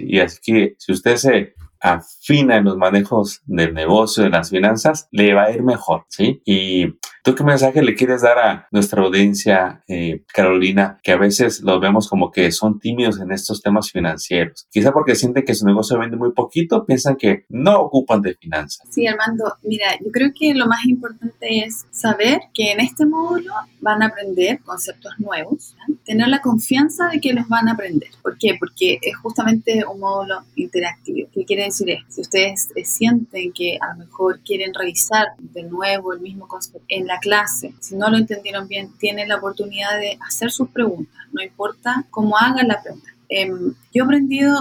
Y 0.00 0.20
así 0.20 0.38
que 0.42 0.74
si 0.76 0.92
usted 0.92 1.16
se 1.16 1.54
afina 1.82 2.56
en 2.56 2.64
los 2.64 2.76
manejos 2.76 3.42
del 3.44 3.74
negocio, 3.74 4.22
de 4.22 4.30
las 4.30 4.50
finanzas, 4.50 5.08
le 5.10 5.34
va 5.34 5.44
a 5.44 5.50
ir 5.50 5.62
mejor, 5.62 6.04
¿sí? 6.08 6.40
Y 6.44 6.86
¿Tú 7.24 7.36
qué 7.36 7.44
mensaje 7.44 7.82
le 7.82 7.94
quieres 7.94 8.22
dar 8.22 8.36
a 8.40 8.66
nuestra 8.72 9.00
audiencia, 9.00 9.84
eh, 9.86 10.24
Carolina, 10.34 10.98
que 11.04 11.12
a 11.12 11.16
veces 11.16 11.60
los 11.60 11.80
vemos 11.80 12.08
como 12.08 12.32
que 12.32 12.50
son 12.50 12.80
tímidos 12.80 13.20
en 13.20 13.30
estos 13.30 13.62
temas 13.62 13.92
financieros? 13.92 14.66
Quizá 14.72 14.92
porque 14.92 15.14
sienten 15.14 15.44
que 15.44 15.54
su 15.54 15.64
negocio 15.64 15.96
vende 16.00 16.16
muy 16.16 16.32
poquito, 16.32 16.84
piensan 16.84 17.14
que 17.14 17.44
no 17.48 17.78
ocupan 17.78 18.22
de 18.22 18.34
finanzas. 18.34 18.88
Sí, 18.90 19.06
Armando, 19.06 19.54
mira, 19.62 19.86
yo 20.04 20.10
creo 20.10 20.32
que 20.36 20.52
lo 20.52 20.66
más 20.66 20.84
importante 20.84 21.64
es 21.64 21.86
saber 21.92 22.40
que 22.52 22.72
en 22.72 22.80
este 22.80 23.06
módulo 23.06 23.52
van 23.80 24.02
a 24.02 24.06
aprender 24.06 24.60
conceptos 24.64 25.12
nuevos, 25.18 25.76
tener 26.04 26.28
la 26.28 26.40
confianza 26.40 27.08
de 27.08 27.20
que 27.20 27.32
los 27.32 27.48
van 27.48 27.68
a 27.68 27.72
aprender. 27.72 28.10
¿Por 28.22 28.36
qué? 28.38 28.56
Porque 28.58 28.98
es 29.00 29.16
justamente 29.16 29.84
un 29.86 30.00
módulo 30.00 30.42
interactivo. 30.56 31.28
¿Qué 31.32 31.44
quiere 31.44 31.64
decir 31.64 31.90
esto? 31.90 32.06
Si 32.10 32.20
ustedes 32.22 32.70
eh, 32.74 32.84
sienten 32.84 33.52
que 33.52 33.78
a 33.80 33.92
lo 33.92 34.04
mejor 34.04 34.40
quieren 34.40 34.72
revisar 34.74 35.28
de 35.38 35.62
nuevo 35.64 36.12
el 36.12 36.20
mismo 36.20 36.48
concepto 36.48 36.82
en 36.88 37.06
la 37.06 37.18
clase, 37.18 37.74
si 37.80 37.96
no 37.96 38.10
lo 38.10 38.16
entendieron 38.16 38.68
bien, 38.68 38.92
tienen 38.98 39.28
la 39.28 39.36
oportunidad 39.36 39.98
de 39.98 40.18
hacer 40.26 40.50
sus 40.50 40.68
preguntas, 40.70 41.14
no 41.32 41.42
importa 41.42 42.04
cómo 42.10 42.36
hagan 42.36 42.68
la 42.68 42.82
pregunta. 42.82 43.08
Em, 43.34 43.72
yo 43.94 44.02
he 44.02 44.04
aprendido 44.04 44.54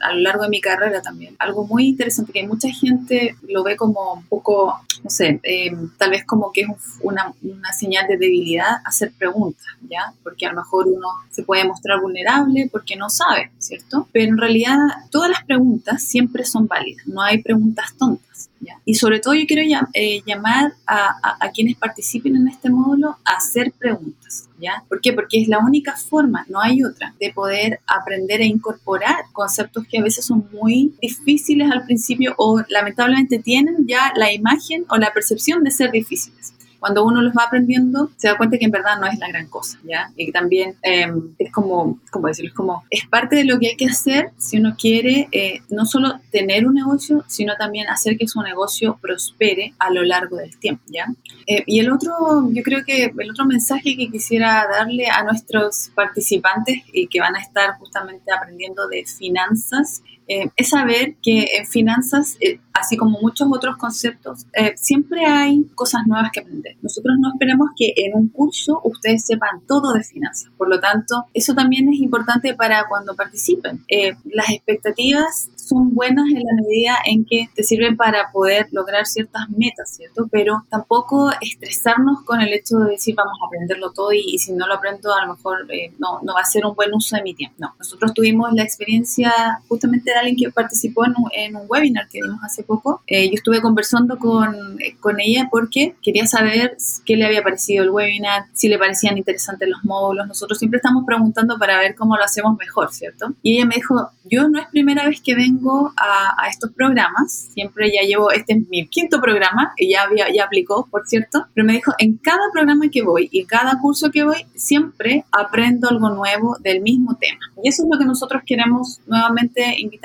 a 0.00 0.12
lo 0.14 0.20
largo 0.20 0.44
de 0.44 0.48
mi 0.48 0.58
carrera 0.58 1.02
también 1.02 1.36
algo 1.38 1.66
muy 1.66 1.88
interesante 1.88 2.32
que 2.32 2.46
mucha 2.46 2.70
gente 2.70 3.36
lo 3.46 3.62
ve 3.62 3.76
como 3.76 4.14
un 4.14 4.24
poco, 4.24 4.80
no 5.02 5.10
sé, 5.10 5.40
em, 5.42 5.90
tal 5.98 6.08
vez 6.08 6.24
como 6.24 6.50
que 6.50 6.62
es 6.62 6.68
una, 7.02 7.34
una, 7.42 7.70
señal 7.72 8.06
de 8.08 8.16
debilidad 8.16 8.76
hacer 8.86 9.12
preguntas, 9.12 9.66
¿ya? 9.90 10.14
Porque 10.22 10.46
a 10.46 10.52
lo 10.52 10.56
mejor 10.56 10.86
uno 10.86 11.08
se 11.30 11.42
puede 11.42 11.64
mostrar 11.64 12.00
vulnerable 12.00 12.70
porque 12.72 12.96
no 12.96 13.10
sabe, 13.10 13.50
¿cierto? 13.58 14.08
Pero 14.10 14.32
en 14.32 14.38
realidad 14.38 14.78
todas 15.10 15.28
las 15.28 15.44
preguntas 15.44 16.02
siempre 16.02 16.46
son 16.46 16.66
válidas, 16.66 17.06
no 17.06 17.20
hay 17.20 17.42
preguntas 17.42 17.94
tontas. 17.98 18.48
Y 18.84 18.94
sobre 18.94 19.20
todo 19.20 19.34
yo 19.34 19.46
quiero 19.46 19.62
eh, 19.92 20.22
llamar 20.26 20.72
a, 20.86 21.36
a, 21.40 21.50
quienes 21.50 21.76
participen 21.76 22.36
en 22.36 22.48
este 22.48 22.70
módulo 22.70 23.16
a 23.24 23.36
hacer 23.36 23.72
preguntas. 23.72 24.48
¿ya? 24.58 24.84
¿Por 24.88 25.00
qué? 25.00 25.12
Porque 25.12 25.40
es 25.42 25.48
la 25.48 25.58
única 25.58 25.96
forma, 25.96 26.46
no 26.48 26.60
hay 26.60 26.82
otra, 26.82 27.14
de 27.20 27.32
poder 27.32 27.80
aprender 27.86 28.40
e 28.40 28.46
incorporar 28.46 29.16
conceptos 29.32 29.86
que 29.88 29.98
a 29.98 30.02
veces 30.02 30.24
son 30.24 30.48
muy 30.52 30.94
difíciles 31.00 31.70
al 31.70 31.84
principio 31.84 32.34
o 32.38 32.62
lamentablemente 32.68 33.38
tienen 33.38 33.86
ya 33.86 34.12
la 34.16 34.32
imagen 34.32 34.84
o 34.88 34.96
la 34.96 35.12
percepción 35.12 35.64
de 35.64 35.70
ser 35.70 35.90
difíciles 35.90 36.53
cuando 36.84 37.02
uno 37.02 37.22
los 37.22 37.32
va 37.32 37.44
aprendiendo, 37.44 38.10
se 38.18 38.28
da 38.28 38.36
cuenta 38.36 38.58
que 38.58 38.66
en 38.66 38.70
verdad 38.70 39.00
no 39.00 39.06
es 39.06 39.18
la 39.18 39.28
gran 39.28 39.46
cosa, 39.46 39.78
¿ya? 39.84 40.12
Y 40.16 40.26
que 40.26 40.32
también 40.32 40.76
em, 40.82 41.34
es 41.38 41.50
como, 41.50 41.98
¿cómo 42.10 42.28
decirlo? 42.28 42.50
Es 42.50 42.54
como, 42.54 42.84
es 42.90 43.06
parte 43.08 43.36
de 43.36 43.44
lo 43.44 43.58
que 43.58 43.68
hay 43.68 43.76
que 43.76 43.86
hacer 43.86 44.32
si 44.36 44.58
uno 44.58 44.76
quiere 44.78 45.26
eh, 45.32 45.62
no 45.70 45.86
solo 45.86 46.20
tener 46.30 46.66
un 46.66 46.74
negocio, 46.74 47.24
sino 47.26 47.54
también 47.56 47.88
hacer 47.88 48.18
que 48.18 48.28
su 48.28 48.42
negocio 48.42 48.98
prospere 49.00 49.72
a 49.78 49.90
lo 49.90 50.02
largo 50.02 50.36
del 50.36 50.58
tiempo, 50.58 50.82
¿ya? 50.88 51.06
Eh, 51.46 51.62
y 51.66 51.80
el 51.80 51.90
otro, 51.90 52.50
yo 52.50 52.62
creo 52.62 52.84
que 52.84 53.04
el 53.18 53.30
otro 53.30 53.46
mensaje 53.46 53.96
que 53.96 54.10
quisiera 54.10 54.66
darle 54.70 55.06
a 55.06 55.24
nuestros 55.24 55.90
participantes 55.94 56.82
y 56.92 57.06
que 57.06 57.18
van 57.18 57.34
a 57.34 57.40
estar 57.40 57.78
justamente 57.78 58.30
aprendiendo 58.30 58.88
de 58.88 59.06
finanzas 59.06 60.02
eh, 60.28 60.50
es 60.56 60.70
saber 60.70 61.16
que 61.22 61.46
en 61.56 61.66
finanzas, 61.66 62.36
eh, 62.40 62.60
así 62.72 62.96
como 62.96 63.20
muchos 63.20 63.48
otros 63.52 63.76
conceptos, 63.76 64.46
eh, 64.54 64.72
siempre 64.76 65.26
hay 65.26 65.64
cosas 65.74 66.02
nuevas 66.06 66.30
que 66.32 66.40
aprender. 66.40 66.76
Nosotros 66.82 67.16
no 67.20 67.30
esperamos 67.32 67.70
que 67.76 67.92
en 67.96 68.14
un 68.14 68.28
curso 68.28 68.80
ustedes 68.84 69.24
sepan 69.26 69.60
todo 69.66 69.92
de 69.92 70.02
finanzas. 70.02 70.50
Por 70.56 70.68
lo 70.68 70.80
tanto, 70.80 71.26
eso 71.34 71.54
también 71.54 71.88
es 71.92 72.00
importante 72.00 72.54
para 72.54 72.86
cuando 72.88 73.14
participen. 73.14 73.84
las 74.24 74.50
expectativas 74.50 75.50
son 75.56 75.94
buenas 75.94 76.26
en 76.28 76.42
la 76.42 76.62
medida 76.62 76.96
en 77.06 77.24
que 77.24 77.48
te 77.54 77.62
sirven 77.62 77.96
para 77.96 78.30
poder 78.32 78.68
lograr 78.70 79.06
ciertas 79.06 79.48
metas, 79.48 79.94
¿cierto? 79.96 80.28
Pero 80.30 80.64
tampoco 80.68 81.30
estresarnos 81.40 82.22
con 82.24 82.40
el 82.40 82.52
hecho 82.52 82.78
de 82.78 82.90
decir 82.90 83.14
vamos 83.14 83.38
a 83.42 83.46
aprenderlo 83.46 83.92
todo 83.92 84.12
y, 84.12 84.38
si 84.38 84.52
no 84.52 84.66
lo 84.66 84.74
aprendo 84.74 85.14
a 85.14 85.24
lo 85.24 85.34
mejor 85.34 85.66
no, 85.98 86.20
no 86.22 86.34
va 86.34 86.40
a 86.40 86.44
ser 86.44 86.66
un 86.66 86.74
buen 86.74 86.92
uso 86.92 87.16
de 87.16 87.22
mi 87.22 87.34
tiempo. 87.34 87.56
No, 87.58 87.74
nosotros 87.78 88.12
tuvimos 88.12 88.52
la 88.52 88.62
experiencia 88.62 89.32
justamente 89.68 90.13
alguien 90.20 90.36
que 90.36 90.50
participó 90.50 91.04
en 91.06 91.56
un, 91.56 91.64
webinar 91.68 92.08
que 92.08 92.20
dimos 92.22 92.40
hace 92.42 92.62
poco. 92.62 93.02
Eh, 93.06 93.28
yo 93.28 93.34
estuve 93.34 93.60
conversando 93.60 94.18
con, 94.18 94.78
con, 95.00 95.20
ella 95.20 95.48
porque 95.50 95.94
quería 96.02 96.26
saber 96.26 96.76
qué 97.04 97.16
le 97.16 97.24
había 97.24 97.42
parecido 97.42 97.84
el 97.84 97.90
webinar, 97.90 98.44
si 98.52 98.68
le 98.68 98.78
parecían 98.78 99.16
interesantes 99.16 99.68
los 99.68 99.84
módulos. 99.84 100.26
Nosotros 100.26 100.58
siempre 100.58 100.78
estamos 100.78 101.04
preguntando 101.06 101.58
para 101.58 101.78
ver 101.78 101.94
cómo 101.94 102.16
lo 102.16 102.24
hacemos 102.24 102.56
mejor, 102.58 102.92
¿cierto? 102.92 103.34
Y 103.42 103.56
ella 103.56 103.66
me 103.66 103.76
dijo, 103.76 104.10
yo 104.24 104.48
no 104.48 104.60
es 104.60 104.66
primera 104.68 105.08
vez 105.08 105.20
que 105.20 105.34
vengo 105.34 105.92
a, 105.96 106.34
a 106.42 106.48
estos 106.48 106.72
programas, 106.72 107.48
siempre 107.54 107.90
ya 107.90 108.06
llevo, 108.06 108.30
este 108.30 108.54
es 108.54 108.68
mi 108.68 108.86
quinto 108.88 109.20
programa, 109.20 109.72
ya, 109.80 110.02
había, 110.02 110.32
ya 110.32 110.44
aplicó, 110.44 110.86
por 110.90 111.06
cierto, 111.06 111.46
pero 111.54 111.66
me 111.66 111.74
dijo, 111.74 111.92
en 111.98 112.16
cada 112.16 112.50
programa 112.52 112.88
que 112.90 113.02
voy 113.02 113.28
y 113.30 113.44
cada 113.44 113.78
curso 113.80 114.10
que 114.10 114.24
voy, 114.24 114.46
siempre 114.54 115.24
aprendo 115.30 115.88
algo 115.88 116.10
nuevo 116.10 116.56
del 116.60 116.80
mismo 116.82 117.16
tema. 117.16 117.40
Y 117.62 117.68
eso 117.68 117.82
es 117.82 117.88
lo 117.90 117.98
que 117.98 118.04
nosotros 118.04 118.42
queremos 118.44 119.00
nuevamente 119.06 119.74
invitar 119.78 120.03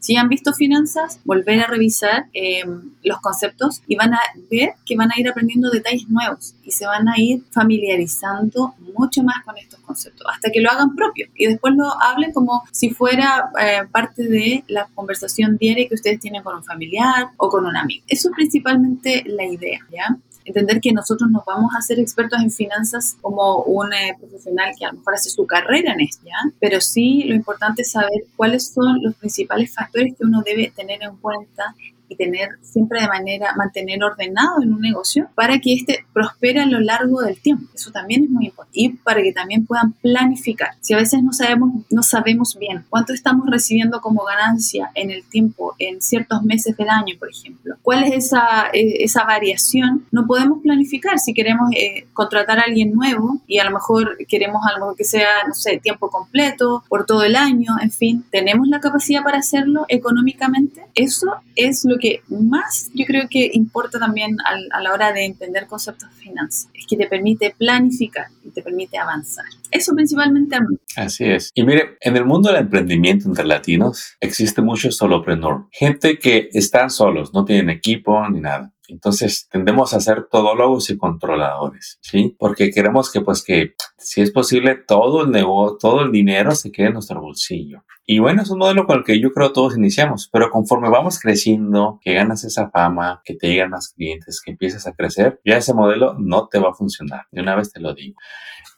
Si 0.00 0.16
han 0.16 0.28
visto 0.28 0.52
finanzas, 0.52 1.20
volver 1.24 1.60
a 1.60 1.66
revisar 1.66 2.26
em, 2.32 2.92
los 3.02 3.20
conceptos 3.20 3.82
y 3.86 3.96
van 3.96 4.14
a 4.14 4.20
ver 4.50 4.74
que 4.84 4.96
van 4.96 5.10
a 5.12 5.20
ir 5.20 5.28
aprendiendo 5.28 5.70
detalles 5.70 6.08
nuevos 6.08 6.54
y 6.64 6.72
se 6.72 6.86
van 6.86 7.08
a 7.08 7.14
ir 7.16 7.42
familiarizando 7.52 8.74
mucho 8.98 9.22
más 9.22 9.44
con 9.44 9.56
estos 9.56 9.80
conceptos 9.80 10.26
hasta 10.32 10.50
que 10.50 10.60
lo 10.60 10.70
hagan 10.70 10.94
propio 10.94 11.28
y 11.34 11.46
después 11.46 11.74
lo 11.76 11.84
hablen 12.02 12.32
como 12.32 12.64
si 12.72 12.90
fuera 12.90 13.50
eh, 13.60 13.82
parte 13.90 14.24
de 14.24 14.64
la 14.68 14.88
conversación 14.94 15.56
diaria 15.56 15.88
que 15.88 15.94
ustedes 15.94 16.20
tienen 16.20 16.42
con 16.42 16.56
un 16.56 16.64
familiar 16.64 17.28
o 17.36 17.48
con 17.48 17.66
un 17.66 17.76
amigo. 17.76 18.04
Eso 18.08 18.28
es 18.28 18.34
principalmente 18.34 19.24
la 19.26 19.44
idea, 19.44 19.80
¿ya? 19.90 20.16
Entender 20.46 20.80
que 20.80 20.92
nosotros 20.92 21.30
nos 21.30 21.44
vamos 21.44 21.72
a 21.76 21.82
ser 21.82 21.98
expertos 21.98 22.40
en 22.40 22.50
finanzas 22.50 23.16
como 23.20 23.62
un 23.62 23.92
eh, 23.92 24.16
profesional 24.18 24.72
que 24.78 24.84
a 24.84 24.92
lo 24.92 24.98
mejor 24.98 25.14
hace 25.14 25.30
su 25.30 25.46
carrera 25.46 25.92
en 25.92 26.00
esto. 26.00 26.26
Pero 26.60 26.80
sí 26.80 27.24
lo 27.24 27.34
importante 27.34 27.82
es 27.82 27.90
saber 27.90 28.24
cuáles 28.36 28.68
son 28.72 29.02
los 29.02 29.14
principales 29.16 29.74
factores 29.74 30.14
que 30.16 30.24
uno 30.24 30.42
debe 30.44 30.72
tener 30.74 31.02
en 31.02 31.16
cuenta 31.16 31.74
y 32.08 32.16
tener 32.16 32.50
siempre 32.62 33.00
de 33.00 33.08
manera, 33.08 33.54
mantener 33.56 34.02
ordenado 34.02 34.62
en 34.62 34.72
un 34.72 34.80
negocio 34.80 35.28
para 35.34 35.58
que 35.58 35.74
éste 35.74 36.04
prospere 36.12 36.60
a 36.60 36.66
lo 36.66 36.80
largo 36.80 37.22
del 37.22 37.40
tiempo. 37.40 37.66
Eso 37.74 37.90
también 37.90 38.24
es 38.24 38.30
muy 38.30 38.46
importante. 38.46 38.78
Y 38.78 38.88
para 38.90 39.22
que 39.22 39.32
también 39.32 39.66
puedan 39.66 39.92
planificar. 39.92 40.70
Si 40.80 40.94
a 40.94 40.98
veces 40.98 41.22
no 41.22 41.32
sabemos, 41.32 41.70
no 41.90 42.02
sabemos 42.02 42.56
bien 42.58 42.84
cuánto 42.88 43.12
estamos 43.12 43.46
recibiendo 43.48 44.00
como 44.00 44.24
ganancia 44.24 44.90
en 44.94 45.10
el 45.10 45.24
tiempo, 45.24 45.74
en 45.78 46.00
ciertos 46.00 46.42
meses 46.42 46.76
del 46.76 46.88
año, 46.88 47.14
por 47.18 47.30
ejemplo, 47.30 47.76
cuál 47.82 48.04
es 48.04 48.26
esa, 48.26 48.68
eh, 48.72 49.04
esa 49.04 49.24
variación, 49.24 50.06
no 50.10 50.26
podemos 50.26 50.62
planificar. 50.62 51.18
Si 51.18 51.34
queremos 51.34 51.70
eh, 51.76 52.06
contratar 52.12 52.58
a 52.58 52.62
alguien 52.62 52.92
nuevo 52.92 53.40
y 53.46 53.58
a 53.58 53.64
lo 53.64 53.70
mejor 53.70 54.16
queremos 54.28 54.62
algo 54.74 54.94
que 54.94 55.04
sea, 55.04 55.44
no 55.46 55.54
sé, 55.54 55.78
tiempo 55.78 56.10
completo, 56.10 56.84
por 56.88 57.06
todo 57.06 57.22
el 57.22 57.36
año, 57.36 57.76
en 57.80 57.90
fin, 57.90 58.24
tenemos 58.30 58.68
la 58.68 58.80
capacidad 58.80 59.22
para 59.22 59.38
hacerlo 59.38 59.84
económicamente. 59.88 60.82
Eso 60.94 61.34
es 61.54 61.84
lo 61.84 61.95
que 61.98 62.22
más 62.28 62.90
yo 62.94 63.04
creo 63.04 63.28
que 63.28 63.50
importa 63.52 63.98
también 63.98 64.36
a 64.72 64.80
la 64.80 64.92
hora 64.92 65.12
de 65.12 65.24
entender 65.24 65.66
conceptos 65.66 66.08
de 66.10 66.16
finanzas, 66.16 66.68
es 66.74 66.86
que 66.86 66.96
te 66.96 67.06
permite 67.06 67.54
planificar 67.56 68.28
y 68.44 68.50
te 68.50 68.62
permite 68.62 68.98
avanzar. 68.98 69.46
Eso 69.70 69.94
principalmente. 69.94 70.56
Así 70.96 71.24
es. 71.24 71.50
Y 71.54 71.64
mire, 71.64 71.96
en 72.00 72.16
el 72.16 72.24
mundo 72.24 72.50
del 72.50 72.62
emprendimiento 72.62 73.28
entre 73.28 73.44
latinos 73.44 74.16
existe 74.20 74.62
mucho 74.62 74.90
solopreneur, 74.90 75.66
gente 75.70 76.18
que 76.18 76.48
están 76.52 76.90
solos, 76.90 77.32
no 77.34 77.44
tienen 77.44 77.70
equipo 77.70 78.28
ni 78.28 78.40
nada. 78.40 78.72
Entonces 78.88 79.48
tendemos 79.50 79.94
a 79.94 80.00
ser 80.00 80.28
todólogos 80.30 80.90
y 80.90 80.96
controladores, 80.96 81.98
¿sí? 82.00 82.36
Porque 82.38 82.70
queremos 82.70 83.10
que, 83.10 83.20
pues, 83.20 83.42
que 83.42 83.74
si 83.98 84.20
es 84.20 84.30
posible, 84.30 84.76
todo 84.76 85.24
el 85.24 85.30
negocio, 85.30 85.76
todo 85.78 86.02
el 86.02 86.12
dinero 86.12 86.52
se 86.54 86.70
quede 86.70 86.88
en 86.88 86.92
nuestro 86.94 87.20
bolsillo. 87.20 87.84
Y 88.08 88.20
bueno, 88.20 88.42
es 88.42 88.50
un 88.50 88.58
modelo 88.58 88.86
con 88.86 88.98
el 88.98 89.04
que 89.04 89.20
yo 89.20 89.32
creo 89.32 89.52
todos 89.52 89.76
iniciamos, 89.76 90.28
pero 90.32 90.50
conforme 90.50 90.88
vamos 90.88 91.18
creciendo, 91.18 91.98
que 92.00 92.14
ganas 92.14 92.44
esa 92.44 92.70
fama, 92.70 93.20
que 93.24 93.34
te 93.34 93.48
llegan 93.48 93.70
más 93.70 93.92
clientes, 93.92 94.40
que 94.40 94.52
empiezas 94.52 94.86
a 94.86 94.92
crecer, 94.92 95.40
ya 95.44 95.56
ese 95.56 95.74
modelo 95.74 96.14
no 96.16 96.46
te 96.46 96.60
va 96.60 96.70
a 96.70 96.74
funcionar. 96.74 97.22
De 97.32 97.40
una 97.40 97.56
vez 97.56 97.72
te 97.72 97.80
lo 97.80 97.94
digo. 97.94 98.20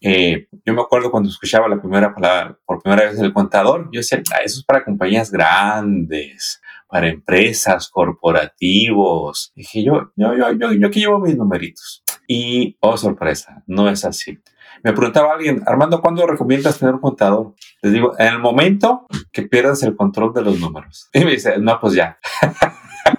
Eh, 0.01 0.47
yo 0.65 0.75
me 0.75 0.83
acuerdo 0.83 1.11
cuando 1.11 1.29
escuchaba 1.29 1.69
la 1.69 1.81
primera 1.81 2.15
palabra, 2.15 2.57
por 2.65 2.83
primera 2.83 3.11
vez 3.11 3.19
el 3.19 3.33
contador, 3.33 3.89
yo 3.93 4.01
decía, 4.01 4.23
ah, 4.33 4.39
eso 4.45 4.61
es 4.61 4.65
para 4.65 4.85
compañías 4.85 5.31
grandes, 5.31 6.61
para 6.89 7.09
empresas, 7.09 7.89
corporativos. 7.89 9.53
Dije 9.55 9.85
yo, 9.85 10.13
yo, 10.17 10.37
yo, 10.37 10.53
yo, 10.53 10.73
yo 10.73 10.87
aquí 10.87 11.01
llevo 11.01 11.19
mis 11.19 11.37
numeritos. 11.37 12.03
Y, 12.27 12.77
oh 12.81 12.97
sorpresa, 12.97 13.63
no 13.67 13.89
es 13.89 14.05
así. 14.05 14.39
Me 14.83 14.93
preguntaba 14.93 15.33
alguien, 15.33 15.63
Armando, 15.67 16.01
¿cuándo 16.01 16.27
recomiendas 16.27 16.79
tener 16.79 16.95
un 16.95 17.01
contador? 17.01 17.55
Les 17.83 17.93
digo, 17.93 18.15
en 18.19 18.29
el 18.29 18.39
momento 18.39 19.07
que 19.33 19.43
pierdas 19.43 19.83
el 19.83 19.97
control 19.97 20.33
de 20.35 20.43
los 20.43 20.61
números. 20.61 21.09
Y 21.15 21.25
me 21.25 21.33
dice, 21.33 21.59
no, 21.59 21.81
pues 21.81 21.95
ya. 21.95 22.19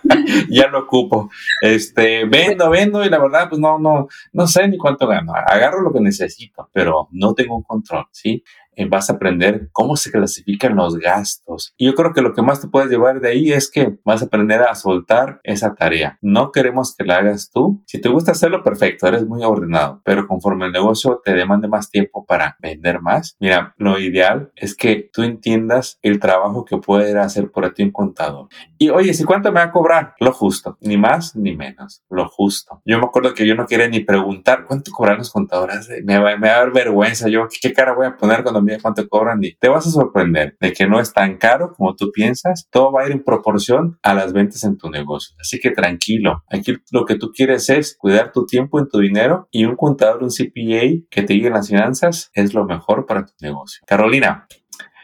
ya 0.49 0.67
lo 0.67 0.79
ocupo. 0.79 1.29
Este, 1.61 2.25
vendo, 2.25 2.69
vendo 2.69 3.03
y 3.03 3.09
la 3.09 3.19
verdad, 3.19 3.49
pues 3.49 3.59
no, 3.59 3.77
no, 3.79 4.07
no 4.33 4.47
sé 4.47 4.67
ni 4.67 4.77
cuánto 4.77 5.07
gano. 5.07 5.33
Agarro 5.33 5.81
lo 5.81 5.93
que 5.93 5.99
necesito, 5.99 6.69
pero 6.73 7.07
no 7.11 7.33
tengo 7.33 7.55
un 7.55 7.63
control, 7.63 8.05
¿sí? 8.11 8.43
Vas 8.87 9.09
a 9.09 9.13
aprender 9.13 9.69
cómo 9.71 9.95
se 9.95 10.11
clasifican 10.11 10.75
los 10.75 10.97
gastos. 10.97 11.73
Y 11.77 11.85
yo 11.87 11.95
creo 11.95 12.13
que 12.13 12.21
lo 12.21 12.33
que 12.33 12.41
más 12.41 12.61
te 12.61 12.67
puedes 12.67 12.89
llevar 12.89 13.19
de 13.19 13.29
ahí 13.29 13.51
es 13.51 13.69
que 13.69 13.97
vas 14.03 14.21
a 14.21 14.25
aprender 14.25 14.61
a 14.61 14.75
soltar 14.75 15.39
esa 15.43 15.75
tarea. 15.75 16.17
No 16.21 16.51
queremos 16.51 16.95
que 16.95 17.05
la 17.05 17.17
hagas 17.17 17.51
tú. 17.51 17.83
Si 17.85 17.99
te 17.99 18.09
gusta 18.09 18.31
hacerlo, 18.31 18.63
perfecto, 18.63 19.07
eres 19.07 19.25
muy 19.25 19.43
ordenado, 19.43 20.01
pero 20.03 20.27
conforme 20.27 20.67
el 20.67 20.71
negocio 20.71 21.21
te 21.23 21.33
demande 21.33 21.67
más 21.67 21.89
tiempo 21.89 22.25
para 22.25 22.57
vender 22.61 23.01
más, 23.01 23.35
mira, 23.39 23.73
lo 23.77 23.99
ideal 23.99 24.51
es 24.55 24.75
que 24.75 25.09
tú 25.11 25.23
entiendas 25.23 25.99
el 26.01 26.19
trabajo 26.19 26.65
que 26.65 26.77
puede 26.77 27.17
hacer 27.17 27.51
por 27.51 27.69
ti 27.73 27.83
un 27.83 27.91
contador. 27.91 28.47
Y 28.77 28.89
oye, 28.89 29.13
¿si 29.13 29.23
cuánto 29.23 29.51
me 29.51 29.59
va 29.59 29.67
a 29.67 29.71
cobrar? 29.71 30.15
Lo 30.19 30.31
justo, 30.31 30.77
ni 30.81 30.97
más 30.97 31.35
ni 31.35 31.55
menos, 31.55 32.03
lo 32.09 32.27
justo. 32.27 32.81
Yo 32.85 32.97
me 32.97 33.05
acuerdo 33.05 33.33
que 33.33 33.45
yo 33.45 33.55
no 33.55 33.65
quería 33.65 33.87
ni 33.87 33.99
preguntar 33.99 34.65
cuánto 34.65 34.91
cobran 34.91 35.17
los 35.17 35.31
contadores. 35.31 35.89
Me, 36.03 36.17
va, 36.17 36.35
me 36.37 36.47
va 36.47 36.55
a 36.55 36.59
dar 36.59 36.71
vergüenza. 36.71 37.27
Yo, 37.29 37.47
¿qué 37.61 37.73
cara 37.73 37.93
voy 37.93 38.07
a 38.07 38.17
poner 38.17 38.43
cuando 38.43 38.61
me 38.61 38.68
cuánto 38.77 39.07
cobran 39.07 39.43
y 39.43 39.55
te 39.55 39.69
vas 39.69 39.87
a 39.87 39.91
sorprender 39.91 40.57
de 40.59 40.73
que 40.73 40.87
no 40.87 40.99
es 40.99 41.13
tan 41.13 41.37
caro 41.37 41.73
como 41.73 41.95
tú 41.95 42.11
piensas. 42.11 42.67
Todo 42.69 42.91
va 42.91 43.03
a 43.03 43.05
ir 43.07 43.11
en 43.11 43.23
proporción 43.23 43.97
a 44.03 44.13
las 44.13 44.33
ventas 44.33 44.63
en 44.63 44.77
tu 44.77 44.89
negocio. 44.89 45.35
Así 45.39 45.59
que 45.59 45.71
tranquilo. 45.71 46.43
Aquí 46.49 46.75
lo 46.91 47.05
que 47.05 47.15
tú 47.15 47.31
quieres 47.31 47.69
es 47.69 47.95
cuidar 47.97 48.31
tu 48.31 48.45
tiempo 48.45 48.79
en 48.79 48.87
tu 48.87 48.99
dinero 48.99 49.47
y 49.51 49.65
un 49.65 49.75
contador, 49.75 50.23
un 50.23 50.29
CPA 50.29 51.07
que 51.09 51.23
te 51.23 51.33
guíe 51.33 51.49
las 51.49 51.69
finanzas 51.69 52.31
es 52.33 52.53
lo 52.53 52.65
mejor 52.65 53.05
para 53.05 53.25
tu 53.25 53.33
negocio. 53.41 53.81
Carolina, 53.87 54.47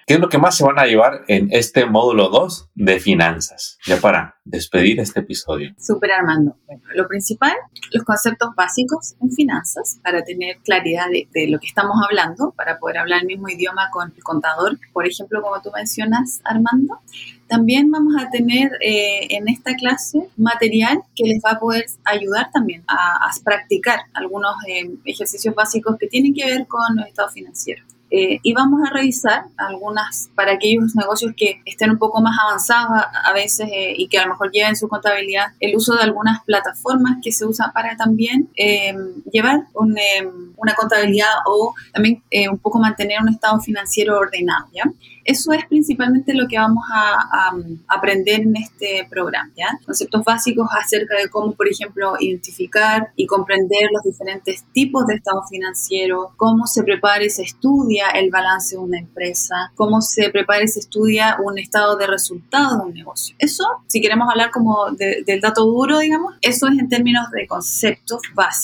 ¿Qué 0.08 0.14
es 0.14 0.20
lo 0.20 0.30
que 0.30 0.38
más 0.38 0.56
se 0.56 0.64
van 0.64 0.78
a 0.78 0.86
llevar 0.86 1.24
en 1.28 1.48
este 1.50 1.88
módulo 1.88 2.30
2 2.30 2.70
de 2.76 3.00
finanzas? 3.00 3.80
Ya 3.88 4.00
para 4.00 4.36
despedir 4.46 5.00
este 5.00 5.22
episodio. 5.22 5.74
Super 5.80 6.12
Armando. 6.12 6.58
Bueno, 6.68 6.84
lo 6.94 7.08
principal, 7.08 7.54
los 7.92 8.04
conceptos 8.04 8.50
básicos 8.56 9.16
en 9.20 9.32
finanzas 9.32 9.98
para 10.04 10.24
tener 10.24 10.58
claridad 10.64 11.08
de, 11.10 11.48
lo 11.48 11.58
que 11.58 11.66
estamos 11.66 11.96
hablando, 12.08 12.52
para 12.52 12.78
poder 12.78 13.00
hablar 13.00 13.22
el 13.22 13.26
mismo 13.26 13.50
idioma 13.50 13.90
con 13.92 14.14
el 14.16 14.22
contador, 14.22 14.78
por 14.94 15.08
ejemplo, 15.08 15.42
como 15.42 15.60
tú 15.64 15.72
mencionas, 15.74 16.40
Armando. 16.44 17.00
También 17.48 17.90
vamos 17.90 18.14
a 18.22 18.30
tener 18.30 18.74
eh, 18.82 19.26
en 19.32 19.48
esta 19.48 19.74
clase 19.74 20.30
material 20.38 21.02
que 21.16 21.24
les 21.24 21.42
va 21.44 21.54
a 21.54 21.60
poder 21.60 21.88
ayudar 22.04 22.52
también 22.52 22.84
a, 22.88 23.28
practicar 23.44 24.02
algunos 24.14 24.54
eh, 24.68 24.88
ejercicios 25.06 25.56
básicos 25.56 25.98
que 26.00 26.06
tienen 26.06 26.36
que 26.36 26.46
ver 26.46 26.68
con 26.68 26.96
los 26.96 27.08
estados 27.08 27.34
financieros. 27.34 27.95
Eh, 28.12 28.40
y 28.44 28.54
vamos 28.54 28.82
a 28.88 28.94
revisar 28.94 29.46
algunas 29.58 30.30
para 30.36 30.54
aquellos 30.54 30.96
negocios 30.96 31.34
que 31.36 31.62
estén 31.66 31.90
un 31.90 31.98
poco 31.98 32.22
más 32.22 32.38
avanzados 32.40 32.92
a, 32.92 33.34
veces 33.34 33.68
eh, 33.74 33.94
y 33.98 34.08
que 34.08 34.20
a 34.20 34.24
lo 34.24 34.30
mejor 34.34 34.52
lleven 34.52 34.76
su 34.76 34.88
contabilidad, 34.88 35.48
el 35.60 35.76
uso 35.76 35.96
de 35.96 36.04
algunas 36.04 36.44
plataformas 36.44 37.18
que 37.24 37.32
se 37.32 37.46
usan 37.46 37.72
para 37.74 37.98
también 37.98 38.50
em, 38.56 39.24
llevar 39.32 39.56
em, 39.56 40.54
una 40.56 40.74
contabilidad 40.76 41.30
o 41.48 41.74
también 41.94 42.24
eh, 42.30 42.48
un 42.48 42.60
poco 42.60 42.80
mantener 42.80 43.20
un 43.22 43.30
estado 43.30 43.60
financiero 43.60 44.18
ordenado. 44.20 44.68
¿ya? 44.72 44.84
Eso 45.26 45.52
es 45.54 45.66
principalmente 45.66 46.34
lo 46.34 46.48
que 46.48 46.58
vamos 46.58 46.84
a, 46.94 47.52
aprender 47.88 48.42
en 48.42 48.56
este 48.56 49.08
programa, 49.10 49.52
¿ya? 49.56 49.80
Conceptos 49.86 50.24
básicos 50.24 50.68
acerca 50.80 51.18
de 51.18 51.30
cómo, 51.30 51.54
por 51.54 51.68
ejemplo, 51.68 52.14
identificar 52.20 53.12
y 53.16 53.26
comprender 53.26 53.90
los 53.92 54.04
diferentes 54.04 54.64
tipos 54.72 55.06
de 55.08 55.16
estado 55.16 55.44
financiero, 55.50 56.34
cómo 56.38 56.68
se 56.68 56.84
prepara 56.84 57.24
y 57.24 57.30
se 57.30 57.44
estudia 57.44 58.10
el 58.10 58.30
balance 58.30 58.76
de 58.76 58.82
una 58.82 59.00
empresa, 59.00 59.72
cómo 59.76 60.02
se 60.02 60.30
prepara 60.30 60.64
y 60.64 60.68
se 60.68 60.80
estudia 60.80 61.38
un 61.44 61.58
estado 61.58 61.98
de 61.98 62.08
resultados 62.08 62.78
de 62.78 62.86
un 62.86 62.94
negocio. 62.94 63.36
Eso, 63.40 63.64
si 63.88 64.02
queremos 64.02 64.30
hablar 64.30 64.52
como 64.52 64.92
del 64.92 65.42
dato 65.42 65.66
duro, 65.66 66.00
digamos, 66.00 66.36
eso 66.42 66.68
es 66.68 66.78
en 66.78 66.90
términos 66.90 67.30
de 67.32 67.48
conceptos 67.48 68.22
básicos. 68.34 68.56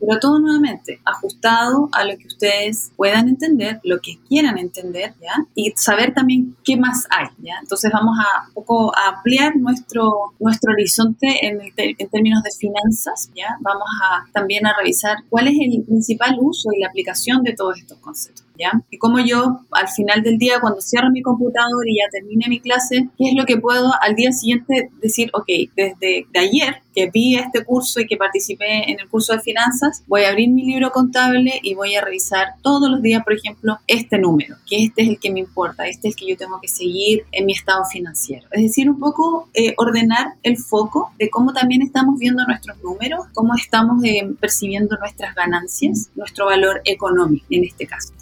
Pero 0.00 0.18
todo 0.18 0.38
nuevamente 0.38 1.00
ajustado 1.04 1.88
a 1.92 2.04
lo 2.04 2.16
que 2.16 2.26
ustedes 2.26 2.92
puedan 2.96 3.28
entender, 3.28 3.80
lo 3.84 4.00
que 4.00 4.18
quieran 4.28 4.58
entender, 4.58 5.14
¿ya? 5.20 5.46
Y 5.54 5.72
saber 5.76 6.14
también 6.14 6.56
qué 6.64 6.76
más 6.76 7.06
hay, 7.10 7.28
¿ya? 7.38 7.54
Entonces 7.60 7.90
vamos 7.92 8.16
a 8.18 8.48
un 8.48 8.54
poco 8.54 8.96
a 8.96 9.16
ampliar 9.16 9.56
nuestro, 9.56 10.32
nuestro 10.38 10.72
horizonte 10.72 11.46
en, 11.46 11.60
en 11.76 12.08
términos 12.08 12.42
de 12.42 12.50
finanzas, 12.50 13.30
¿ya? 13.34 13.56
Vamos 13.60 13.88
a 14.02 14.30
también 14.32 14.66
a 14.66 14.74
revisar 14.76 15.18
cuál 15.28 15.48
es 15.48 15.54
el 15.60 15.84
principal 15.84 16.36
uso 16.40 16.70
y 16.74 16.80
la 16.80 16.88
aplicación 16.88 17.42
de 17.42 17.52
todos 17.52 17.78
estos 17.78 17.98
conceptos. 17.98 18.49
Y 18.90 18.98
como 18.98 19.18
yo, 19.20 19.60
al 19.70 19.88
final 19.88 20.22
del 20.22 20.38
día, 20.38 20.60
cuando 20.60 20.80
cierro 20.80 21.10
mi 21.10 21.22
computador 21.22 21.88
y 21.88 21.96
ya 21.96 22.10
termine 22.10 22.46
mi 22.48 22.60
clase, 22.60 23.08
¿qué 23.18 23.30
es 23.30 23.34
lo 23.34 23.44
que 23.44 23.56
puedo 23.58 23.90
al 24.00 24.14
día 24.14 24.32
siguiente 24.32 24.90
decir, 25.00 25.30
ok, 25.32 25.46
desde 25.76 26.26
de 26.32 26.38
ayer 26.38 26.76
que 26.94 27.10
vi 27.10 27.36
este 27.36 27.64
curso 27.64 28.00
y 28.00 28.06
que 28.06 28.16
participé 28.16 28.90
en 28.90 29.00
el 29.00 29.08
curso 29.08 29.32
de 29.32 29.40
finanzas, 29.40 30.02
voy 30.06 30.24
a 30.24 30.30
abrir 30.30 30.48
mi 30.48 30.64
libro 30.64 30.90
contable 30.90 31.60
y 31.62 31.74
voy 31.74 31.94
a 31.94 32.04
revisar 32.04 32.54
todos 32.62 32.90
los 32.90 33.02
días, 33.02 33.22
por 33.22 33.34
ejemplo, 33.34 33.78
este 33.86 34.18
número, 34.18 34.56
que 34.68 34.84
este 34.84 35.02
es 35.02 35.08
el 35.08 35.18
que 35.18 35.30
me 35.30 35.40
importa, 35.40 35.86
este 35.86 36.08
es 36.08 36.14
el 36.14 36.20
que 36.20 36.30
yo 36.30 36.36
tengo 36.36 36.60
que 36.60 36.68
seguir 36.68 37.24
en 37.32 37.46
mi 37.46 37.52
estado 37.52 37.84
financiero. 37.84 38.46
Es 38.50 38.62
decir, 38.62 38.90
un 38.90 38.98
poco 38.98 39.48
eh, 39.54 39.74
ordenar 39.76 40.34
el 40.42 40.56
foco 40.56 41.12
de 41.18 41.30
cómo 41.30 41.52
también 41.52 41.82
estamos 41.82 42.18
viendo 42.18 42.44
nuestros 42.44 42.82
números, 42.82 43.26
cómo 43.34 43.54
estamos 43.54 44.02
eh, 44.04 44.28
percibiendo 44.40 44.96
nuestras 44.96 45.34
ganancias, 45.34 46.10
nuestro 46.14 46.46
valor 46.46 46.80
económico 46.84 47.46
en 47.50 47.64
este 47.64 47.86
caso. 47.86 48.12